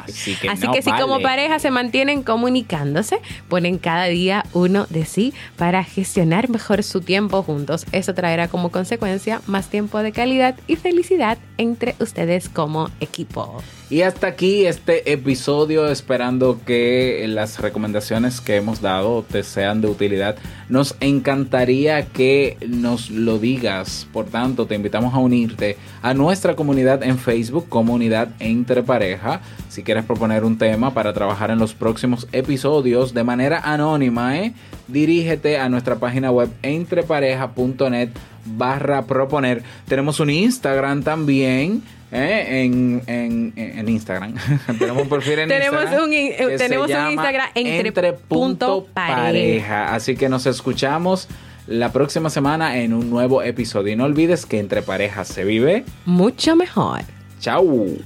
Así 0.05 0.35
que, 0.35 0.49
Así 0.49 0.65
no 0.65 0.73
que 0.73 0.81
si 0.81 0.91
como 0.91 1.21
pareja 1.21 1.59
se 1.59 1.71
mantienen 1.71 2.23
comunicándose, 2.23 3.19
ponen 3.47 3.77
cada 3.77 4.05
día 4.05 4.45
uno 4.53 4.85
de 4.89 5.05
sí 5.05 5.33
para 5.55 5.83
gestionar 5.83 6.49
mejor 6.49 6.83
su 6.83 7.01
tiempo 7.01 7.41
juntos. 7.41 7.85
Eso 7.91 8.13
traerá 8.13 8.47
como 8.47 8.69
consecuencia 8.69 9.41
más 9.47 9.69
tiempo 9.69 9.99
de 9.99 10.11
calidad 10.11 10.55
y 10.67 10.75
felicidad 10.75 11.37
entre 11.57 11.95
ustedes 11.99 12.49
como 12.49 12.89
equipo. 12.99 13.63
Y 13.89 14.02
hasta 14.02 14.28
aquí 14.28 14.65
este 14.65 15.13
episodio, 15.13 15.88
esperando 15.88 16.60
que 16.65 17.23
las 17.30 17.62
recomendaciones 17.62 18.41
que 18.41 18.58
hemos 18.58 18.82
dado 18.82 19.23
te 19.23 19.43
sean 19.43 19.80
de 19.80 19.88
utilidad. 19.88 20.36
Nos 20.67 20.97
encantaría 21.00 22.06
que 22.08 22.58
nos 22.67 23.10
lo 23.10 23.39
digas. 23.39 24.06
Por 24.12 24.26
tanto, 24.26 24.65
te 24.65 24.76
invitamos 24.76 25.13
a 25.13 25.19
unirte 25.19 25.78
a 26.02 26.13
nuestra 26.13 26.58
comunidad 26.58 27.02
en 27.02 27.17
Facebook, 27.17 27.69
Comunidad 27.69 28.28
Entre 28.39 28.84
Pareja. 28.84 29.39
Si 29.69 29.84
quieres 29.84 30.04
proponer 30.04 30.43
un 30.43 30.58
tema 30.58 30.93
para 30.93 31.13
trabajar 31.13 31.50
en 31.50 31.60
los 31.60 31.73
próximos 31.73 32.28
episodios 32.34 33.13
de 33.13 33.23
manera 33.23 33.62
anónima, 33.63 34.38
¿eh? 34.38 34.54
dirígete 34.89 35.60
a 35.60 35.69
nuestra 35.69 35.95
página 35.95 36.30
web 36.30 36.50
entrepareja.net 36.62 38.10
barra 38.43 39.06
proponer. 39.06 39.63
Tenemos 39.88 40.19
un 40.19 40.30
Instagram 40.30 41.04
también. 41.04 41.84
¿Eh? 42.11 42.63
En, 42.63 43.01
en, 43.07 43.53
en 43.55 43.89
Instagram. 43.89 44.33
tenemos 44.79 45.03
un 45.03 45.09
perfil 45.09 45.39
en 45.39 45.49
Tenemos 45.49 45.81
Instagram. 45.83 46.03
un 46.07 46.13
in- 46.13 46.33
tenemos 46.57 46.89
un 46.89 47.11
Instagram 47.11 47.47
entre 47.55 47.91
punto 48.13 48.17
punto 48.27 48.87
pareja. 48.93 49.93
Así 49.93 50.15
que 50.15 50.29
nos 50.29 50.45
escuchamos 50.45 51.27
la 51.67 51.91
próxima 51.91 52.29
semana 52.29 52.77
en 52.77 52.93
un 52.93 53.09
nuevo 53.09 53.41
episodio. 53.43 53.93
Y 53.93 53.95
no 53.95 54.05
olvides 54.05 54.45
que 54.45 54.59
entre 54.59 54.81
parejas 54.81 55.27
se 55.27 55.43
vive. 55.43 55.83
Mucho 56.05 56.55
mejor. 56.55 57.01
Chau. 57.39 57.97